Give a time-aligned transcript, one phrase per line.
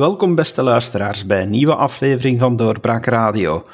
[0.00, 3.66] Welkom beste luisteraars bij een nieuwe aflevering van Doorbraak Radio.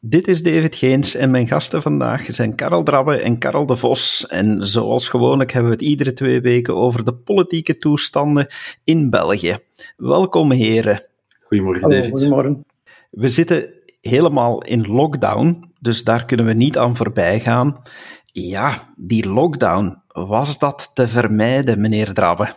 [0.00, 4.26] Dit is David Geens en mijn gasten vandaag zijn Karel Drabbe en Karel de Vos.
[4.26, 8.46] En zoals gewoonlijk hebben we het iedere twee weken over de politieke toestanden
[8.84, 9.58] in België.
[9.96, 11.08] Welkom heren.
[11.40, 12.18] Goedemorgen Hallo, David.
[12.18, 12.64] Goedemorgen.
[13.10, 17.82] We zitten helemaal in lockdown, dus daar kunnen we niet aan voorbij gaan.
[18.24, 22.48] Ja, die lockdown, was dat te vermijden, meneer Drabbe?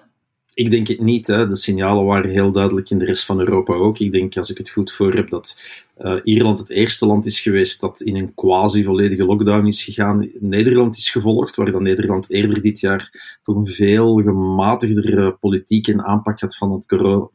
[0.53, 1.27] Ik denk het niet.
[1.27, 1.47] Hè.
[1.47, 3.99] De signalen waren heel duidelijk in de rest van Europa ook.
[3.99, 5.61] Ik denk, als ik het goed voor heb, dat
[5.99, 10.29] uh, Ierland het eerste land is geweest dat in een quasi-volledige lockdown is gegaan.
[10.39, 16.03] Nederland is gevolgd, waar dan Nederland eerder dit jaar toch een veel gematigdere politiek en
[16.03, 16.85] aanpak had van, het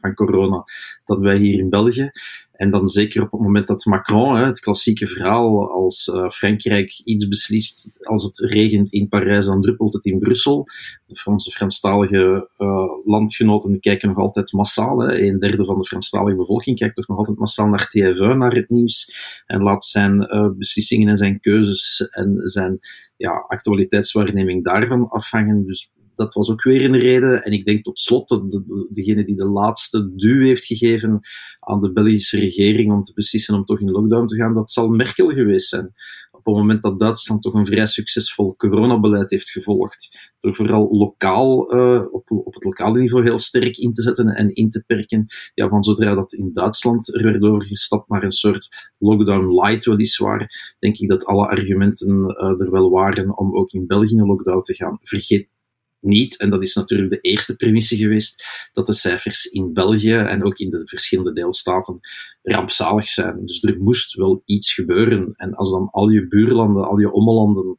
[0.01, 0.65] van corona
[1.05, 2.10] dan wij hier in België.
[2.56, 7.29] En dan zeker op het moment dat Macron, het klassieke verhaal, als uh, Frankrijk iets
[7.29, 10.65] beslist, als het regent in Parijs, dan druppelt het in Brussel.
[11.07, 12.68] De Franse Franstalige uh,
[13.04, 14.99] landgenoten kijken nog altijd massaal.
[14.99, 15.21] Hè.
[15.21, 18.71] Een derde van de Franstalige bevolking kijkt toch nog altijd massaal naar TF1, naar het
[18.71, 19.12] nieuws.
[19.46, 22.79] En laat zijn uh, beslissingen en zijn keuzes en zijn
[23.16, 25.66] ja, actualiteitswaarneming daarvan afhangen.
[25.66, 27.42] Dus dat was ook weer een reden.
[27.42, 31.20] En ik denk tot slot dat de, degene die de laatste duw heeft gegeven
[31.60, 34.88] aan de Belgische regering om te beslissen om toch in lockdown te gaan, dat zal
[34.88, 35.92] Merkel geweest zijn.
[36.30, 41.74] Op het moment dat Duitsland toch een vrij succesvol coronabeleid heeft gevolgd, door vooral lokaal,
[41.74, 45.26] uh, op, op het lokale niveau heel sterk in te zetten en in te perken,
[45.54, 50.74] ja, van zodra dat in Duitsland er werd doorgestapt naar een soort lockdown light weliswaar,
[50.78, 54.62] denk ik dat alle argumenten uh, er wel waren om ook in België een lockdown
[54.62, 54.98] te gaan.
[55.02, 55.48] Vergeet
[56.07, 60.45] niet, en dat is natuurlijk de eerste premisse geweest, dat de cijfers in België en
[60.45, 62.01] ook in de verschillende deelstaten
[62.43, 63.40] rampzalig zijn.
[63.46, 65.34] Dus er moest wel iets gebeuren.
[65.37, 67.77] En als dan al je buurlanden, al je ommelanden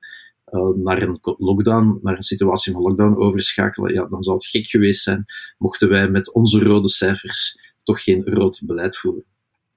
[0.51, 4.67] uh, naar een lockdown, naar een situatie van lockdown overschakelen, ja, dan zou het gek
[4.67, 5.25] geweest zijn
[5.57, 9.23] mochten wij met onze rode cijfers toch geen rood beleid voeren.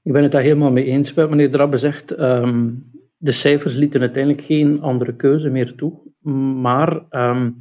[0.03, 2.21] Ik ben het daar helemaal mee eens met meneer Drabbe zegt.
[2.21, 6.01] Um, de cijfers lieten uiteindelijk geen andere keuze meer toe.
[6.61, 7.59] Maar um,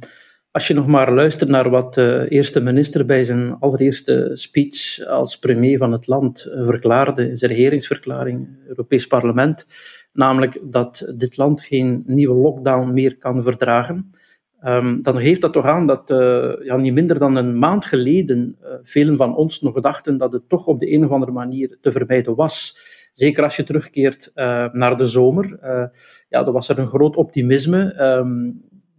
[0.50, 5.38] als je nog maar luistert naar wat de eerste minister bij zijn allereerste speech als
[5.38, 9.66] premier van het land eh, verklaarde in zijn regeringsverklaring, Europees Parlement,
[10.12, 14.10] namelijk dat dit land geen nieuwe lockdown meer kan verdragen,
[14.64, 18.56] um, dan geeft dat toch aan dat uh, ja, niet minder dan een maand geleden
[18.62, 21.78] uh, velen van ons nog dachten dat het toch op de een of andere manier
[21.80, 22.88] te vermijden was.
[23.12, 25.58] Zeker als je terugkeert uh, naar de zomer.
[26.28, 27.94] Ja, dan was er een groot optimisme.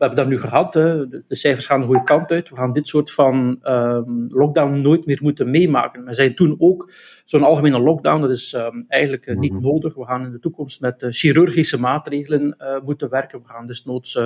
[0.01, 0.73] We hebben dat nu gehad.
[0.73, 1.07] Hè.
[1.07, 2.49] De cijfers gaan de goede kant uit.
[2.49, 6.05] We gaan dit soort van um, lockdown nooit meer moeten meemaken.
[6.05, 6.91] We zijn toen ook
[7.25, 8.21] zo'n algemene lockdown.
[8.21, 9.61] Dat is um, eigenlijk uh, niet mhm.
[9.61, 9.95] nodig.
[9.95, 13.39] We gaan in de toekomst met uh, chirurgische maatregelen uh, moeten werken.
[13.39, 14.19] We gaan dus noods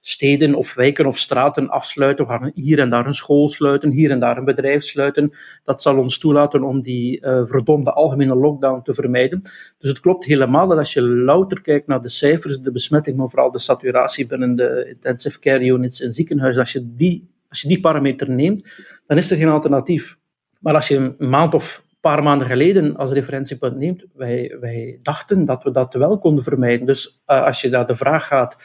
[0.00, 2.26] steden of wijken of straten afsluiten.
[2.26, 5.30] We gaan hier en daar een school sluiten, hier en daar een bedrijf sluiten.
[5.64, 9.42] Dat zal ons toelaten om die verdomde algemene lockdown te vermijden.
[9.78, 13.28] Dus het klopt helemaal dat als je louter kijkt naar de cijfers, de besmetting, maar
[13.28, 17.68] vooral de saturatie binnen de intensive care units in ziekenhuizen, als je, die, als je
[17.68, 18.74] die parameter neemt,
[19.06, 20.18] dan is er geen alternatief.
[20.60, 24.98] Maar als je een maand of een paar maanden geleden als referentiepunt neemt, wij, wij
[25.02, 26.86] dachten dat we dat wel konden vermijden.
[26.86, 28.56] Dus uh, als je naar de vraag gaat,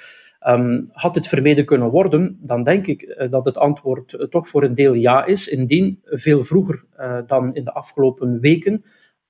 [0.48, 4.50] um, had dit vermeden kunnen worden, dan denk ik uh, dat het antwoord uh, toch
[4.50, 6.86] voor een deel ja is, indien veel vroeger
[7.28, 8.84] dan in de afgelopen weken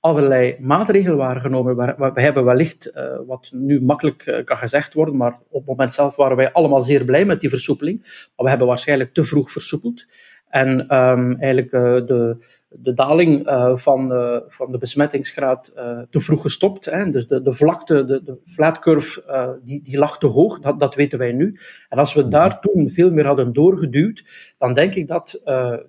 [0.08, 1.76] allerlei maatregelen waren genomen.
[2.14, 5.94] We hebben wellicht, uh, wat nu makkelijk uh, kan gezegd worden, maar op het moment
[5.94, 8.00] zelf waren wij allemaal zeer blij met die versoepeling.
[8.02, 10.06] Maar we hebben waarschijnlijk te vroeg versoepeld.
[10.50, 12.38] En um, eigenlijk uh, de,
[12.82, 15.72] de daling uh, van, uh, van de besmettingsgraad
[16.10, 16.86] te vroeg gestopt.
[16.86, 17.10] Hè.
[17.10, 20.60] Dus de, de vlakte, de, de flat curve, die, die lag te hoog.
[20.60, 21.58] Dat, dat weten wij nu.
[21.90, 24.24] En als we daar toen veel meer hadden doorgeduwd,
[24.58, 25.42] dan denk ik dat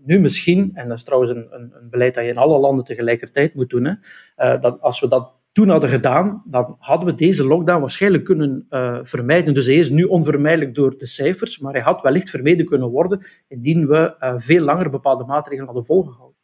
[0.04, 2.84] nu misschien, en dat is trouwens een, een, een, beleid dat je in alle landen
[2.84, 3.84] tegelijkertijd moet doen,
[4.36, 8.66] hè, dat als we dat toen hadden gedaan, dan hadden we deze lockdown waarschijnlijk kunnen
[8.70, 9.54] uh, vermijden.
[9.54, 13.26] Dus hij is nu onvermijdelijk door de cijfers, maar hij had wellicht vermeden kunnen worden
[13.48, 16.37] indien we uh, veel langer bepaalde maatregelen hadden volgehouden.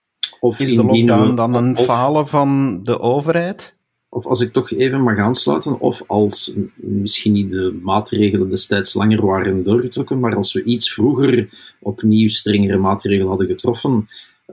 [0.45, 3.77] Of is de lockdown dan een of, falen van de overheid?
[4.09, 9.27] Of als ik toch even mag aansluiten, of als misschien niet de maatregelen destijds langer
[9.27, 11.49] waren doorgetrokken, maar als we iets vroeger
[11.81, 14.09] opnieuw strengere maatregelen hadden getroffen.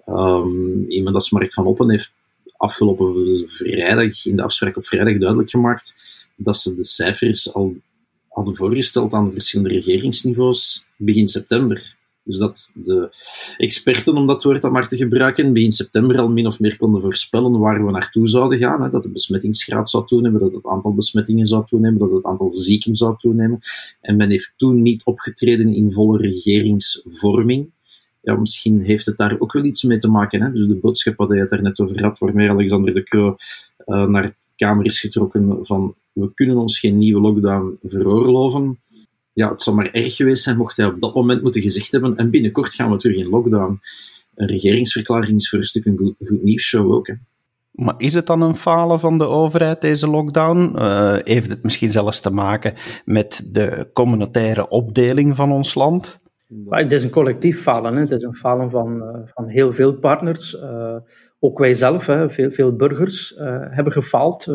[0.07, 2.13] Um, iemand als Mark van Oppen heeft
[2.57, 5.95] afgelopen vrijdag, in de afspraak op vrijdag, duidelijk gemaakt
[6.35, 7.75] dat ze de cijfers al
[8.27, 11.99] hadden voorgesteld aan de verschillende regeringsniveaus begin september.
[12.23, 13.09] Dus dat de
[13.57, 17.01] experten, om dat woord dan maar te gebruiken, begin september al min of meer konden
[17.01, 18.81] voorspellen waar we naartoe zouden gaan.
[18.81, 18.89] Hè.
[18.89, 22.95] Dat de besmettingsgraad zou toenemen, dat het aantal besmettingen zou toenemen, dat het aantal zieken
[22.95, 23.59] zou toenemen.
[24.01, 27.69] En men heeft toen niet opgetreden in volle regeringsvorming.
[28.21, 30.41] ja, misschien heeft het daar ook wel iets mee te maken.
[30.41, 30.51] Hè?
[30.51, 33.35] Dus de boodschap wat je het daar net over had, waarmee Alexander de Croo
[33.85, 38.79] uh, naar de Kamer is getrokken van we kunnen ons geen nieuwe lockdown veroorloven.
[39.33, 42.15] Ja, het zou maar erg geweest zijn mocht hij op dat moment moeten gezegd hebben
[42.15, 43.79] en binnenkort gaan we terug in lockdown.
[44.35, 47.07] Een regeringsverklaring is voor een stuk een goed, goed nieuwsshow ook.
[47.07, 47.13] Hè?
[47.71, 50.75] Maar is het dan een falen van de overheid, deze lockdown?
[50.75, 52.73] Uh, heeft het misschien zelfs te maken
[53.05, 56.19] met de communautaire opdeling van ons land?
[56.47, 57.93] Maar het is een collectief falen.
[57.93, 57.99] Hè.
[57.99, 60.53] Het is een falen van, uh, van heel veel partners.
[60.53, 60.95] Uh,
[61.39, 63.33] ook wij zelf, hè, veel, veel burgers,
[63.69, 64.47] hebben gefaald.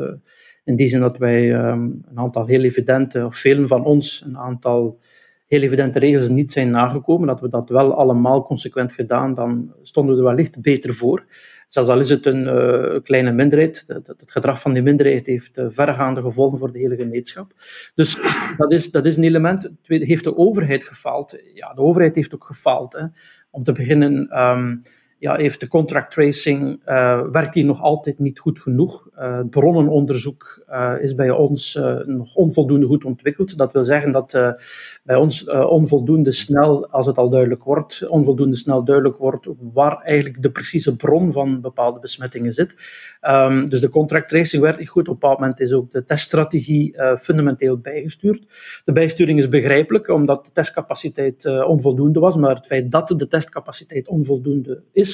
[0.67, 4.39] In die zin dat wij um, een aantal heel evidente, of velen van ons, een
[4.39, 4.99] aantal
[5.47, 7.27] heel evidente regels niet zijn nagekomen.
[7.27, 11.25] Dat we dat wel allemaal consequent gedaan, dan stonden we er wellicht beter voor.
[11.67, 15.67] Zelfs al is het een uh, kleine minderheid, het, gedrag van die minderheid heeft uh,
[15.69, 17.53] verregaande gevolgen voor de hele gemeenschap.
[17.95, 18.19] Dus
[18.57, 19.73] dat is, dat is een element.
[19.83, 21.43] Tweede, heeft de overheid gefaald?
[21.55, 22.93] Ja, de overheid heeft ook gefaald.
[22.93, 23.05] Hè.
[23.51, 24.41] Om te beginnen.
[24.43, 24.83] Um,
[25.19, 29.09] ja, heeft de contract tracing, uh, werkt die nog altijd niet goed genoeg.
[29.19, 33.59] Uh, het bronnenonderzoek uh, is bij ons nog onvoldoende goed ontwikkeld.
[33.59, 34.55] Dat wil zeggen dat
[35.03, 40.43] bij ons onvoldoende snel, als het al duidelijk wordt, onvoldoende snel duidelijk wordt waar eigenlijk
[40.43, 42.75] de precieze bron van bepaalde besmettingen zit.
[43.23, 45.09] Um, dus de contract tracing werkt niet goed.
[45.09, 48.45] Op een bepaald moment is ook de teststrategie fundamenteel bijgestuurd.
[48.85, 54.09] De bijsturing is begrijpelijk, omdat de testcapaciteit onvoldoende was, maar het feit dat de testcapaciteit
[54.09, 55.06] onvoldoende is,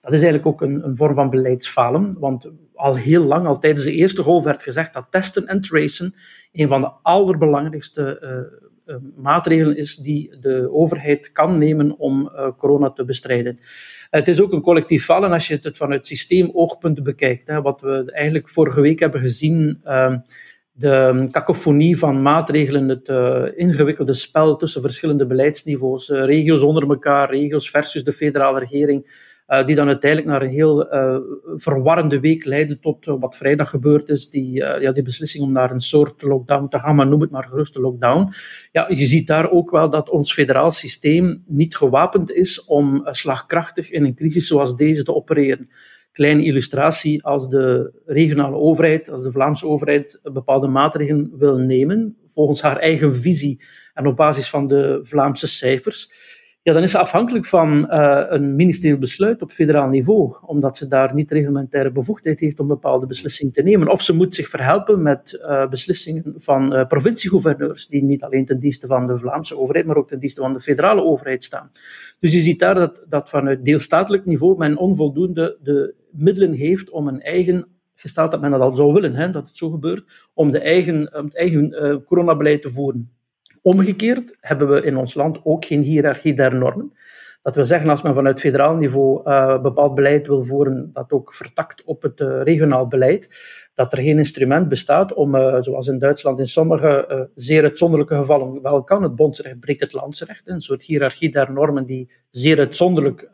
[0.00, 2.18] dat is eigenlijk ook een, een vorm van beleidsfalen.
[2.18, 6.14] Want al heel lang, al tijdens de eerste golf, werd gezegd dat testen en tracen
[6.52, 12.48] een van de allerbelangrijkste uh, uh, maatregelen is die de overheid kan nemen om uh,
[12.58, 13.58] corona te bestrijden.
[14.10, 17.48] Het is ook een collectief falen als je het vanuit systeemoogpunt bekijkt.
[17.48, 20.18] Hè, wat we eigenlijk vorige week hebben gezien ehm,
[20.72, 23.08] de cacophonie van maatregelen, het
[23.56, 29.30] ingewikkelde spel tussen verschillende beleidsniveaus, regio's onder elkaar, regio's versus de federale regering,
[29.66, 30.86] die dan uiteindelijk naar een heel
[31.56, 35.80] verwarrende week leidde tot wat vrijdag gebeurd is, die, ja, die beslissing om naar een
[35.80, 38.32] soort lockdown te gaan, maar noem het maar gerust een lockdown.
[38.72, 43.90] Ja, je ziet daar ook wel dat ons federaal systeem niet gewapend is om slagkrachtig
[43.90, 45.68] in een crisis zoals deze te opereren
[46.12, 52.62] kleine illustratie, als de regionale overheid, als de Vlaamse overheid bepaalde maatregelen wil nemen, volgens
[52.62, 53.62] haar eigen visie
[53.94, 56.12] en op basis van de Vlaamse cijfers,
[56.72, 61.14] dan is ze afhankelijk van uh, een ministerieel besluit op federaal niveau, omdat ze daar
[61.14, 63.88] niet reglementaire bevoegdheid heeft om bepaalde beslissingen te nemen.
[63.88, 68.58] Of ze moet zich verhelpen met uh, beslissingen van uh, provinciegouverneurs, die niet alleen ten
[68.58, 71.70] dienste van de Vlaamse overheid, maar ook ten dienste van de federale overheid staan.
[72.20, 77.08] Dus je ziet daar dat, dat vanuit deelstatelijk niveau men onvoldoende de middelen heeft om
[77.08, 80.50] een eigen gesteld dat men dat al zou willen, hè, dat het zo gebeurt, om,
[80.50, 83.10] de eigen, om het eigen coronabeleid te voeren.
[83.62, 86.92] Omgekeerd hebben we in ons land ook geen hiërarchie der normen.
[87.42, 91.34] Dat wil zeggen, als men vanuit federaal niveau uh, bepaald beleid wil voeren dat ook
[91.34, 93.28] vertakt op het uh, regionaal beleid,
[93.74, 98.62] dat er geen instrument bestaat om, uh, zoals in Duitsland in sommige zeer uitzonderlijke gevallen
[98.62, 103.28] wel kan, het bondsrecht breekt het landsrecht, een soort hiërarchie der normen die zeer uitzonderlijk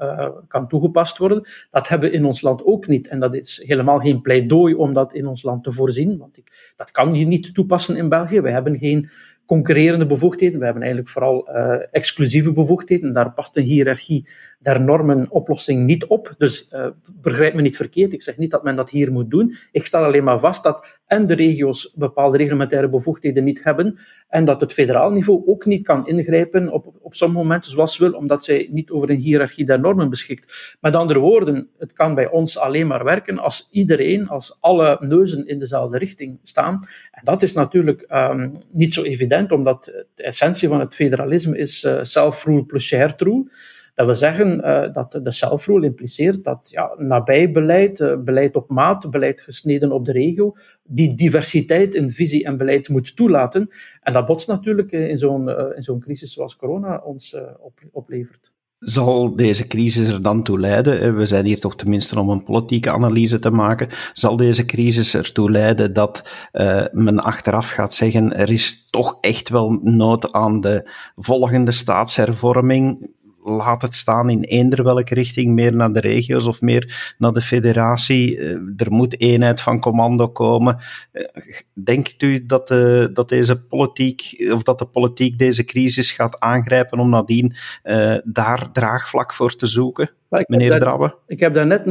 [0.48, 1.48] kan toegepast worden.
[1.70, 3.08] Dat hebben we in ons land ook niet.
[3.08, 6.72] En dat is helemaal geen pleidooi om dat in ons land te voorzien, want ik,
[6.76, 8.40] dat kan je niet toepassen in België.
[8.40, 9.08] We hebben geen
[9.46, 10.58] concurrerende bevoegdheden.
[10.58, 13.12] We hebben eigenlijk vooral uh, exclusieve bevoegdheden.
[13.12, 16.34] Daar past een hiërarchie der normen oplossing niet op.
[16.38, 16.86] Dus uh,
[17.20, 18.12] begrijp me niet verkeerd.
[18.12, 19.54] Ik zeg niet dat men dat hier moet doen.
[19.72, 23.98] Ik stel alleen maar vast dat en de regio's bepaalde reglementaire bevoegdheden niet hebben
[24.28, 28.12] en dat het federaal niveau ook niet kan ingrijpen op, op sommige momenten zoals wil,
[28.12, 30.76] omdat zij niet over een hiërarchie der normen beschikt.
[30.80, 35.46] Met andere woorden, het kan bij ons alleen maar werken als iedereen, als alle neuzen
[35.46, 36.84] in dezelfde richting staan.
[37.10, 39.84] En dat is natuurlijk um, niet zo evident, omdat
[40.14, 43.50] de essentie van het federalisme is uh, self-rule plus shared rule.
[43.96, 49.10] Dat wil zeggen uh, dat de self-rule impliceert dat ja, nabijbeleid, uh, beleid op maat,
[49.10, 53.68] beleid gesneden op de regio, die diversiteit in visie en beleid moet toelaten.
[54.00, 58.52] En dat botst natuurlijk in zo'n in zo'n crisis zoals corona ons op, oplevert.
[58.74, 62.90] Zal deze crisis er dan toe leiden, we zijn hier toch tenminste om een politieke
[62.90, 66.48] analyse te maken, zal deze crisis ertoe leiden dat
[66.92, 73.14] men achteraf gaat zeggen, er is toch echt wel nood aan de volgende staatshervorming,
[73.46, 77.40] laat het staan in eender welke richting, meer naar de regio's of meer naar de
[77.40, 78.38] federatie.
[78.38, 80.78] Eh, er moet eenheid van commando komen.
[81.12, 81.24] Eh,
[81.72, 86.98] denkt u dat, de, dat deze politiek, of dat de politiek deze crisis gaat aangrijpen
[86.98, 90.10] om nadien uh, daar draagvlak voor te zoeken?
[90.28, 91.14] Meneer daar, Drabbe?
[91.26, 91.84] Ik heb daar net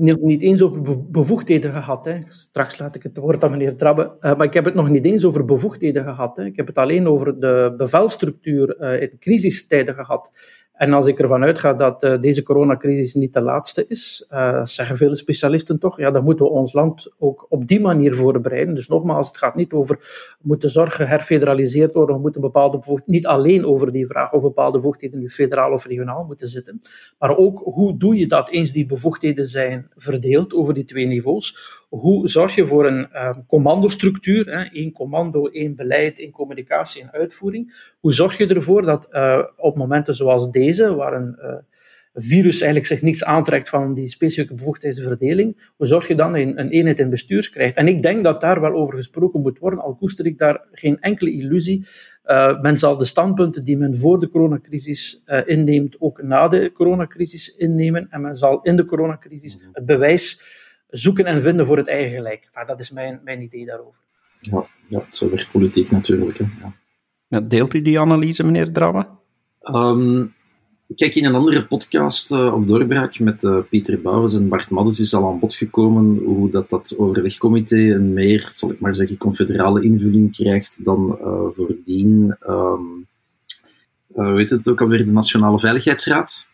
[0.00, 2.04] nog niet eens over bevoegdheden gehad.
[2.04, 2.18] Hè.
[2.26, 4.02] Straks laat ik het woord aan meneer Drabbe.
[4.20, 6.36] Uh, maar ik heb het nog niet eens over bevoegdheden gehad.
[6.36, 6.44] Hè.
[6.44, 10.30] Ik heb het alleen over de bevelstructuur uh, in crisistijden gehad.
[10.74, 14.96] En als ik ervan uitga dat uh, deze coronacrisis niet de laatste is, uh, zeggen
[14.96, 18.74] vele specialisten toch, ja, dan moeten we ons land ook op die manier voorbereiden.
[18.74, 19.98] Dus nogmaals, het gaat niet over
[20.40, 25.18] moeten zorgen herfederaliseerd worden, we moeten bepaalde niet alleen over die vraag of bepaalde bevoegdheden
[25.18, 26.80] nu federaal of regionaal moeten zitten,
[27.18, 31.82] maar ook hoe doe je dat eens die bevoegdheden zijn verdeeld over die twee niveaus?
[32.00, 37.12] Hoe zorg je voor een uh, commandostructuur, hè, één commando, één beleid, één communicatie en
[37.12, 37.92] uitvoering?
[38.00, 41.54] Hoe zorg je ervoor dat uh, op momenten zoals deze, waar een uh,
[42.14, 46.68] virus eigenlijk zich niets aantrekt van die specifieke bevoegdheidsverdeling, hoe zorg je dan je een
[46.68, 47.76] eenheid in bestuurs krijgt?
[47.76, 51.00] En ik denk dat daar wel over gesproken moet worden, al koester ik daar geen
[51.00, 51.86] enkele illusie.
[52.26, 57.56] Uh, men zal de standpunten die men voor de coronacrisis inneemt, ook na de coronacrisis
[57.56, 58.06] innemen.
[58.10, 60.62] En men zal in de coronacrisis het bewijs
[60.96, 62.48] zoeken en vinden voor het eigen gelijk.
[62.54, 63.98] Maar dat is mijn, mijn idee daarover.
[64.40, 66.38] Ja, ja zo werkt politiek natuurlijk.
[66.38, 66.44] Hè.
[67.28, 67.40] Ja.
[67.40, 69.06] Deelt u die analyse, meneer Drabbe?
[69.62, 70.34] Um,
[70.94, 75.00] kijk, in een andere podcast uh, op Doorbraak met uh, Pieter Bouwens en Bart Maddens
[75.00, 79.16] is al aan bod gekomen hoe dat, dat overlegcomité een meer, zal ik maar zeggen,
[79.16, 82.36] confederale invulling krijgt dan uh, voordien.
[82.48, 83.06] Um,
[84.34, 86.48] weet het ook alweer, de Nationale Veiligheidsraad.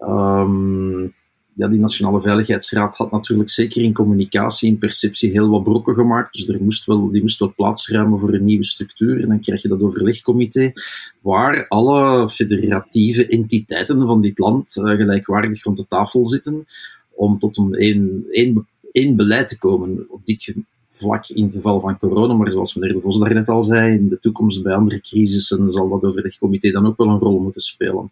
[0.00, 1.12] Um,
[1.54, 6.32] ja, die Nationale Veiligheidsraad had natuurlijk zeker in communicatie, in perceptie heel wat brokken gemaakt.
[6.32, 9.22] Dus er moest wel, die moest wel plaatsruimen voor een nieuwe structuur.
[9.22, 10.72] En dan krijg je dat overlegcomité,
[11.20, 16.66] waar alle federatieve entiteiten van dit land uh, gelijkwaardig rond de tafel zitten,
[17.14, 20.54] om tot een één beleid te komen op dit
[20.90, 22.34] vlak in het geval van corona.
[22.34, 25.88] Maar zoals meneer De Vos daarnet al zei, in de toekomst bij andere crisissen zal
[25.88, 28.10] dat overlegcomité dan ook wel een rol moeten spelen.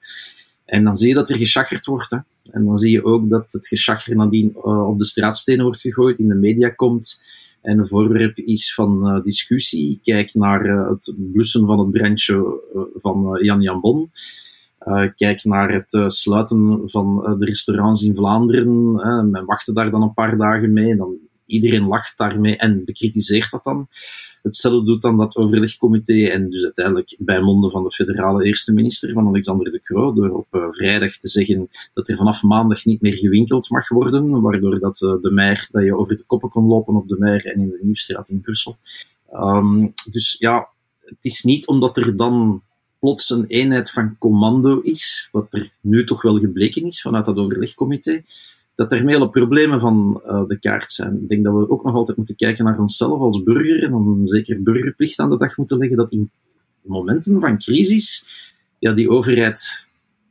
[0.70, 2.10] En dan zie je dat er geschacherd wordt.
[2.10, 2.18] Hè.
[2.50, 6.18] En dan zie je ook dat het geschacher nadien uh, op de straatstenen wordt gegooid,
[6.18, 7.22] in de media komt
[7.62, 10.00] en een voorwerp is van uh, discussie.
[10.02, 12.60] Kijk naar uh, het blussen van het brandje
[12.94, 14.10] van Jan Jan Bon.
[15.14, 18.92] kijk naar het sluiten van de restaurants in Vlaanderen.
[19.30, 20.90] men wachtte daar dan een paar dagen mee.
[20.90, 21.18] En dan
[21.50, 23.88] iedereen lacht daarmee en bekritiseert dat dan.
[24.42, 29.12] Hetzelfde doet dan dat overlegcomité en dus uiteindelijk bij monden van de federale eerste minister,
[29.12, 33.00] van Alexander de Croo, door op uh, vrijdag te zeggen dat er vanaf maandag niet
[33.00, 36.66] meer gewinkeld mag worden, waardoor dat uh, de Meijer, dat je over de koppen kon
[36.66, 38.78] lopen op de Meijer en in de Nieuwstraat in Brussel.
[39.33, 40.69] Um, dus ja,
[41.04, 42.62] het is niet omdat er dan
[42.99, 47.37] plots een eenheid van commando is, wat er nu toch wel gebleken is vanuit dat
[47.37, 48.23] overlegcomité,
[48.80, 51.22] dat er hele problemen van uh, de kaart zijn.
[51.22, 54.20] Ik denk dat we ook nog altijd moeten kijken naar onszelf als burger en dan
[54.25, 56.30] zeker burgerplicht aan de dag moeten leggen dat in
[56.80, 58.26] momenten van crisis,
[58.78, 59.88] ja, die overheid,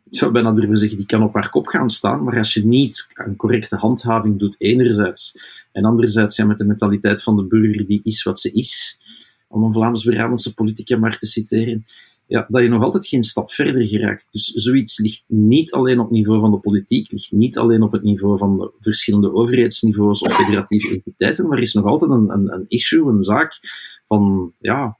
[0.09, 2.65] ik zou bijna durven zeggen, die kan op haar kop gaan staan, maar als je
[2.65, 5.35] niet een correcte handhaving doet, enerzijds,
[5.71, 8.99] en anderzijds ja, met de mentaliteit van de burger die is wat ze is,
[9.47, 11.85] om een Vlaams-Brabantse politica maar te citeren,
[12.29, 14.27] ja, dat je nog altijd geen stap verder geraakt.
[14.31, 17.91] Dus zoiets ligt niet alleen op het niveau van de politiek, ligt niet alleen op
[17.91, 22.53] het niveau van de verschillende overheidsniveaus of federatieve entiteiten, maar is nog altijd een, een,
[22.53, 23.59] een issue, een zaak
[24.05, 24.97] van ja,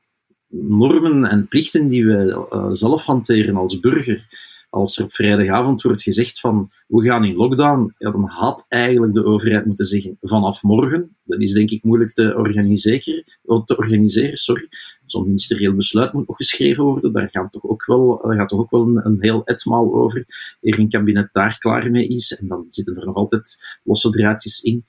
[0.47, 4.27] normen en plichten die wij uh, zelf hanteren als burger
[4.69, 9.13] als er op vrijdagavond wordt gezegd van we gaan in lockdown, ja, dan had eigenlijk
[9.13, 11.15] de overheid moeten zeggen vanaf morgen.
[11.23, 13.23] Dat is denk ik moeilijk te organiseren.
[13.65, 14.67] Te organiseren sorry.
[15.05, 17.13] Zo'n ministerieel besluit moet nog geschreven worden.
[17.13, 20.25] Daar gaat toch ook wel, gaat toch ook wel een, een heel etmaal over.
[20.61, 22.37] Eer een kabinet daar klaar mee is.
[22.37, 24.85] En dan zitten er nog altijd losse draadjes in.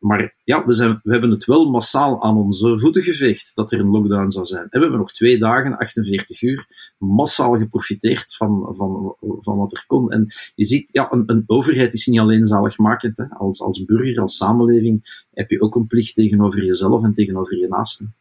[0.00, 3.80] Maar ja, we, zijn, we hebben het wel massaal aan onze voeten geveegd dat er
[3.80, 4.62] een lockdown zou zijn.
[4.62, 9.84] En we hebben nog twee dagen, 48 uur, massaal geprofiteerd van, van, van wat er
[9.86, 10.10] kon.
[10.10, 13.16] En je ziet, ja, een, een overheid is niet alleen zaligmakend.
[13.16, 13.24] Hè.
[13.28, 17.68] Als, als burger, als samenleving heb je ook een plicht tegenover jezelf en tegenover je
[17.68, 18.14] naasten.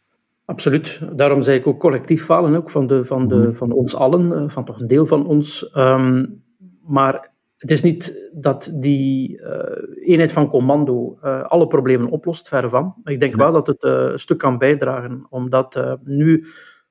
[0.46, 1.02] Absoluut.
[1.16, 3.54] Daarom zei ik ook collectief falen, ook van, de, van, de, mhm.
[3.54, 5.70] van ons allen, eh, van toch een deel van ons.
[5.76, 6.42] Um,
[6.88, 7.29] maar
[7.60, 12.96] het is niet dat die uh, eenheid van commando uh, alle problemen oplost, ver van.
[13.04, 16.46] Ik denk wel dat het uh, een stuk kan bijdragen, omdat nu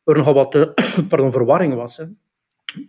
[0.04, 0.50] er nogal wat
[1.08, 1.96] pardon, verwarring was.
[1.96, 2.04] Hè.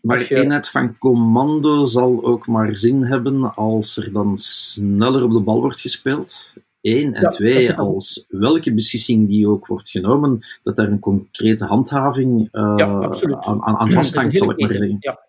[0.02, 0.36] Maar je...
[0.36, 5.60] eenheid van commando zal ook maar zin hebben als er dan sneller op de bal
[5.62, 6.54] wordt gespeeld.
[6.82, 7.14] Eén.
[7.14, 12.48] En ja, twee, als welke beslissing die ook wordt genomen, dat daar een concrete handhaving
[12.52, 14.98] ja, aan, aan vasthangt, zal ik maar zeggen.
[15.00, 15.20] Ja.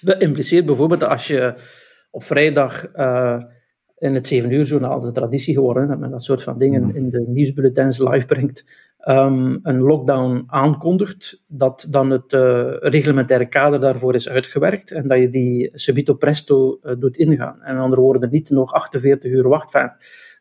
[0.00, 1.54] Dat impliceert bijvoorbeeld dat als je
[2.14, 3.42] op vrijdag uh,
[3.98, 7.10] in het 7 uur journaal de traditie geworden, dat men dat soort van dingen in
[7.10, 8.64] de nieuwsbulletins live brengt,
[9.08, 12.40] um, een lockdown aankondigt, dat dan het uh,
[12.78, 17.62] reglementaire kader daarvoor is uitgewerkt en dat je die subito presto uh, doet ingaan.
[17.62, 19.96] En in andere woorden, niet nog 48 uur wachten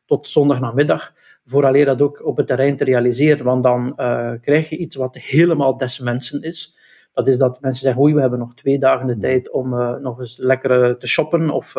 [0.05, 1.13] tot zondagnamiddag,
[1.45, 3.95] vooraleer dat ook op het terrein te realiseren, want dan
[4.41, 6.77] krijg je iets wat helemaal des mensen is
[7.13, 9.69] Dat is dat mensen zeggen, oei, we hebben nog twee dagen de tijd om
[10.01, 11.75] nog eens lekker te shoppen of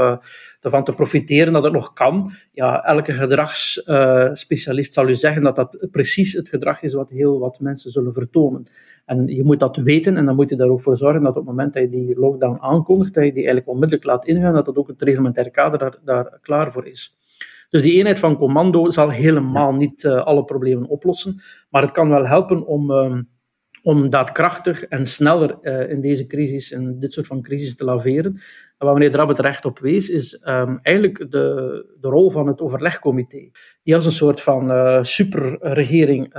[0.60, 2.30] ervan te profiteren dat het nog kan.
[2.52, 7.60] Ja, elke gedragsspecialist zal u zeggen dat dat precies het gedrag is wat heel wat
[7.60, 8.66] mensen zullen vertonen.
[9.04, 11.36] En je moet dat weten en dan moet je daar ook voor zorgen dat op
[11.36, 14.64] het moment dat je die lockdown aankondigt, dat je die eigenlijk onmiddellijk laat ingaan, dat
[14.64, 17.14] dat ook het reglementaire kader daar, daar klaar voor is.
[17.70, 22.08] Dus die eenheid van commando zal helemaal niet uh, alle problemen oplossen, maar het kan
[22.08, 23.18] wel helpen om, uh,
[23.84, 28.40] om daadkrachtig en sneller uh, in deze crisis, in dit soort van crisis te laveren.
[28.78, 33.50] En waar meneer terecht op wees, is um, eigenlijk de, de rol van het overlegcomité,
[33.82, 36.34] die als een soort van superregering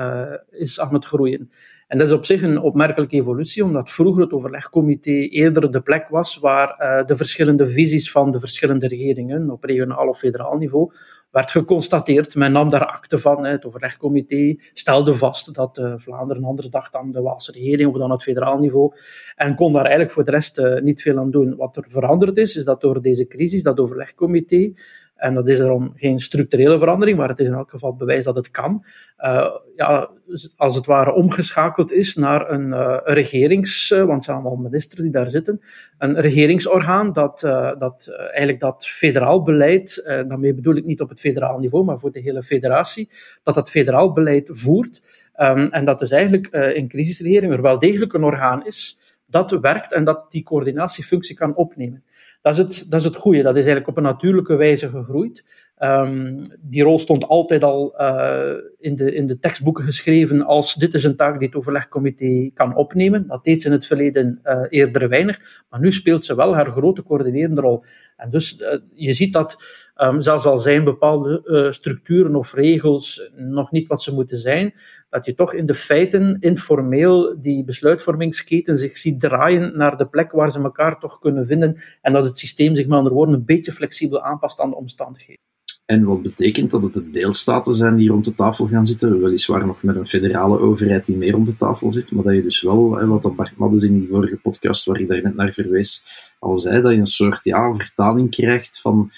[0.49, 1.49] is aan het groeien.
[1.87, 6.07] En dat is op zich een opmerkelijke evolutie, omdat vroeger het overlegcomité eerder de plek
[6.09, 10.91] was waar de verschillende visies van de verschillende regeringen op regionaal of federaal niveau
[11.35, 12.35] werd geconstateerd.
[12.35, 13.45] Men nam daar akte van.
[13.45, 18.11] Het overlegcomité stelde vast dat uh, Vlaanderen anders dacht dan de Waalse regering of dan
[18.11, 18.95] het federaal niveau.
[19.35, 21.55] En kon daar eigenlijk voor de rest uh, niet veel aan doen.
[21.55, 24.73] Wat er veranderd is, is dat door deze crisis, dat overlegcomité,
[25.15, 28.35] en dat is daarom geen structurele verandering, maar het is in elk geval bewijs dat
[28.35, 28.85] het kan.
[29.19, 30.09] Uh, ja,
[30.55, 35.01] als het ware omgeschakeld is naar een, uh, regerings, uh, want het zijn allemaal ministers
[35.01, 35.61] die daar zitten,
[35.97, 37.39] een regeringsorgaan dat,
[37.77, 42.11] dat eigenlijk dat federaal beleid, daarmee bedoel ik niet op het federaal niveau, maar voor
[42.11, 43.09] de hele federatie,
[43.43, 45.23] dat dat federaal beleid voert.
[45.39, 49.04] Um, en dat dus eigenlijk in crisisregering er wel degelijk een orgaan is
[49.35, 52.03] dat werkt en dat die coördinatiefunctie kan opnemen.
[52.41, 53.41] Dat is het, dat is het goede.
[53.41, 55.63] Dat is eigenlijk op een natuurlijke wijze gegroeid.
[55.79, 60.93] Um, die rol stond altijd al uh, in, de, in de tekstboeken geschreven als dit
[60.93, 63.27] is een taak die het overlegcomité kan opnemen.
[63.27, 66.71] Dat deed ze in het verleden uh, eerder weinig, maar nu speelt ze wel haar
[66.71, 67.83] grote coördinerende rol.
[68.17, 69.63] En dus uh, je ziet dat
[69.97, 74.73] um, zelfs al zijn bepaalde structuren of regels nog niet wat ze moeten zijn,
[75.15, 80.31] dat je toch in de feiten informeel die besluitvormingsketen zich ziet draaien naar de plek
[80.31, 83.45] waar ze elkaar toch kunnen vinden en dat het systeem zich met andere woorden een
[83.45, 85.43] beetje flexibel aanpast aan de omstandigheden.
[85.85, 89.65] En wat betekent dat het de deelstaten zijn die rond de tafel gaan zitten, weliswaar
[89.65, 92.61] nog met een federale overheid die meer rond de tafel zit, maar dat je dus
[92.61, 96.05] wel, wat dat Bart Maddes in die vorige podcast waar ik daar net naar verwees,
[96.39, 99.11] al zei, dat je een soort ja, vertaling krijgt van,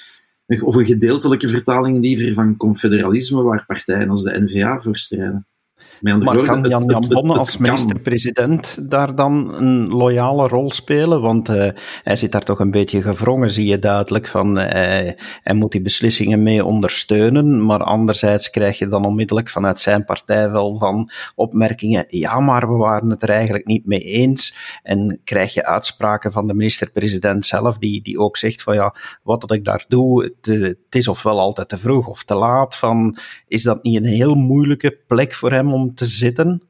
[0.63, 5.47] of een gedeeltelijke vertaling liever van confederalisme, waar partijen als de NVA voor strijden.
[6.01, 11.21] Maar kan Jan Jan Bonne als minister-president daar dan een loyale rol spelen?
[11.21, 11.67] Want uh,
[12.03, 14.65] hij zit daar toch een beetje gevrongen, zie je duidelijk, van uh,
[15.43, 20.51] hij moet die beslissingen mee ondersteunen, maar anderzijds krijg je dan onmiddellijk vanuit zijn partij
[20.51, 24.55] wel van opmerkingen, ja, maar we waren het er eigenlijk niet mee eens.
[24.83, 29.41] En krijg je uitspraken van de minister-president zelf, die, die ook zegt van ja, wat
[29.41, 32.75] dat ik daar doe, het, het is ofwel altijd te vroeg of te laat.
[32.75, 36.61] Van, is dat niet een heel moeilijke plek voor hem om te zitten?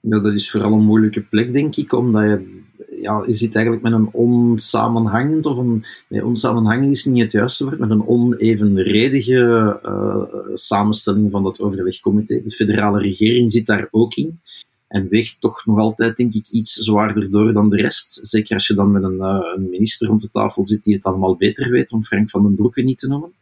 [0.00, 2.62] Ja, dat is vooral een moeilijke plek, denk ik, omdat je,
[3.00, 7.64] ja, je zit eigenlijk met een onsamenhangend, of een, nee, onsamenhangend is niet het juiste
[7.64, 12.42] woord, met een onevenredige uh, samenstelling van dat overlegcomité.
[12.42, 14.40] De federale regering zit daar ook in
[14.88, 18.18] en weegt toch nog altijd, denk ik, iets zwaarder door dan de rest.
[18.22, 21.04] Zeker als je dan met een, uh, een minister rond de tafel zit die het
[21.04, 23.32] allemaal beter weet, om Frank van den Broeke niet te noemen.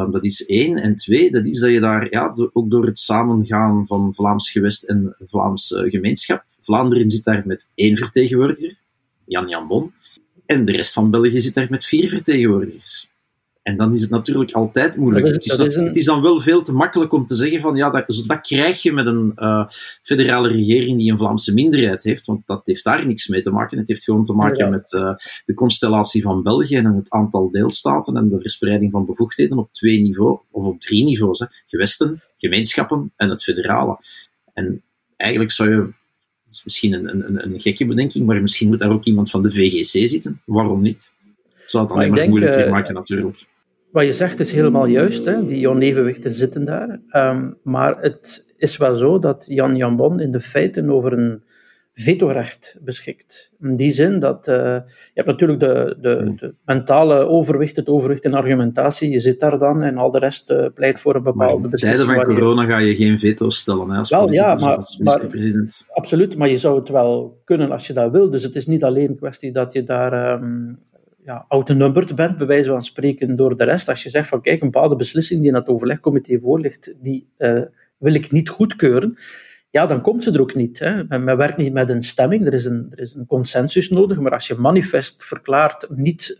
[0.00, 0.76] Um, dat is één.
[0.76, 4.82] En twee, dat is dat je daar ja, ook door het samengaan van Vlaams gewest
[4.82, 6.44] en Vlaams uh, gemeenschap.
[6.60, 8.78] Vlaanderen zit daar met één vertegenwoordiger,
[9.26, 9.92] Jan Jan Bon.
[10.46, 13.08] En de rest van België zit daar met vier vertegenwoordigers.
[13.64, 15.26] En dan is het natuurlijk altijd moeilijk.
[15.26, 15.86] Is, het, is dan, een...
[15.86, 18.82] het, is dan, wel veel te makkelijk om te zeggen van ja, dat, dat krijg
[18.82, 19.68] je met een uh,
[20.02, 23.78] federale regering die een Vlaamse minderheid heeft, want dat heeft daar niks mee te maken.
[23.78, 24.70] Het heeft gewoon te maken ja.
[24.70, 29.58] met uh, de constellatie van België en het aantal deelstaten en de verspreiding van bevoegdheden
[29.58, 31.38] op twee niveaus, of op drie niveaus.
[31.38, 31.46] Hè.
[31.66, 33.98] Gewesten, gemeenschappen en het federale.
[34.52, 34.82] En
[35.16, 38.92] eigenlijk zou je, dat is misschien een, een, een gekke bedenking, maar misschien moet daar
[38.92, 40.42] ook iemand van de VGC zitten.
[40.44, 41.14] Waarom niet?
[41.54, 43.52] Het zou het alleen maar, maar moeilijker uh, maken natuurlijk
[43.94, 45.24] wat je zegt is helemaal juist.
[45.24, 45.44] Hè?
[45.44, 47.00] Die onevenwichten zitten daar.
[47.12, 51.42] Um, maar het is wel zo dat Jan Jambon in de feiten over een
[51.92, 53.52] vetorecht beschikt.
[53.60, 58.24] In die zin dat uh, je hebt natuurlijk de, de, de, mentale overwicht, het overwicht
[58.24, 59.10] in argumentatie.
[59.10, 62.08] Je zit daar dan en al de rest uh, pleit voor een bepaalde beslissing.
[62.08, 64.98] In tijden van corona ga je geen veto stellen hè, als wel, ja, maar, als
[64.98, 65.84] minister-president.
[65.88, 68.30] Absoluut, maar je zou het wel kunnen als je dat wil.
[68.30, 70.78] Dus het is niet alleen een kwestie dat je daar um,
[71.24, 73.88] ja, outnumberd bent, bij wijze van spreken, door de rest.
[73.88, 77.62] Als je zegt van kijk, een bepaalde beslissing die in het overlegcomité voorligt, die uh,
[77.98, 79.16] wil ik niet goedkeuren.
[79.70, 80.78] ja, dan komt ze er ook niet.
[80.78, 81.04] Hè.
[81.04, 84.32] Men, werkt niet met een stemming, er is een, er is een consensus nodig, maar
[84.32, 86.38] als je manifest verklaart niet uh,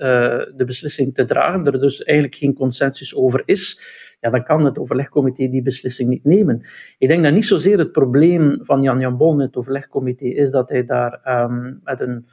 [0.56, 3.82] de beslissing te dragen, er dus eigenlijk geen consensus over is,
[4.20, 6.62] ja, dan kan het overlegcomité die beslissing niet nemen.
[6.98, 10.68] Ik denk dat niet zozeer het probleem van Jan Jan Bon, het overlegcomité, is dat
[10.68, 12.26] hij daar um, met een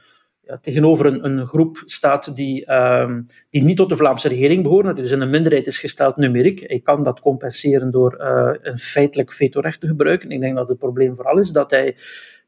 [0.60, 5.10] tegenover een, een, groep staat die, um, die niet tot de Vlaamse regering hij dus
[5.10, 6.64] in een minderheid is gesteld numeriek.
[6.66, 10.30] Hij kan dat compenseren door uh, een feitelijk vetorecht te gebruiken.
[10.30, 11.96] Ik denk dat het probleem vooral is dat hij,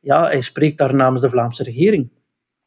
[0.01, 2.11] ja, hij spreekt daar namens de Vlaamse regering.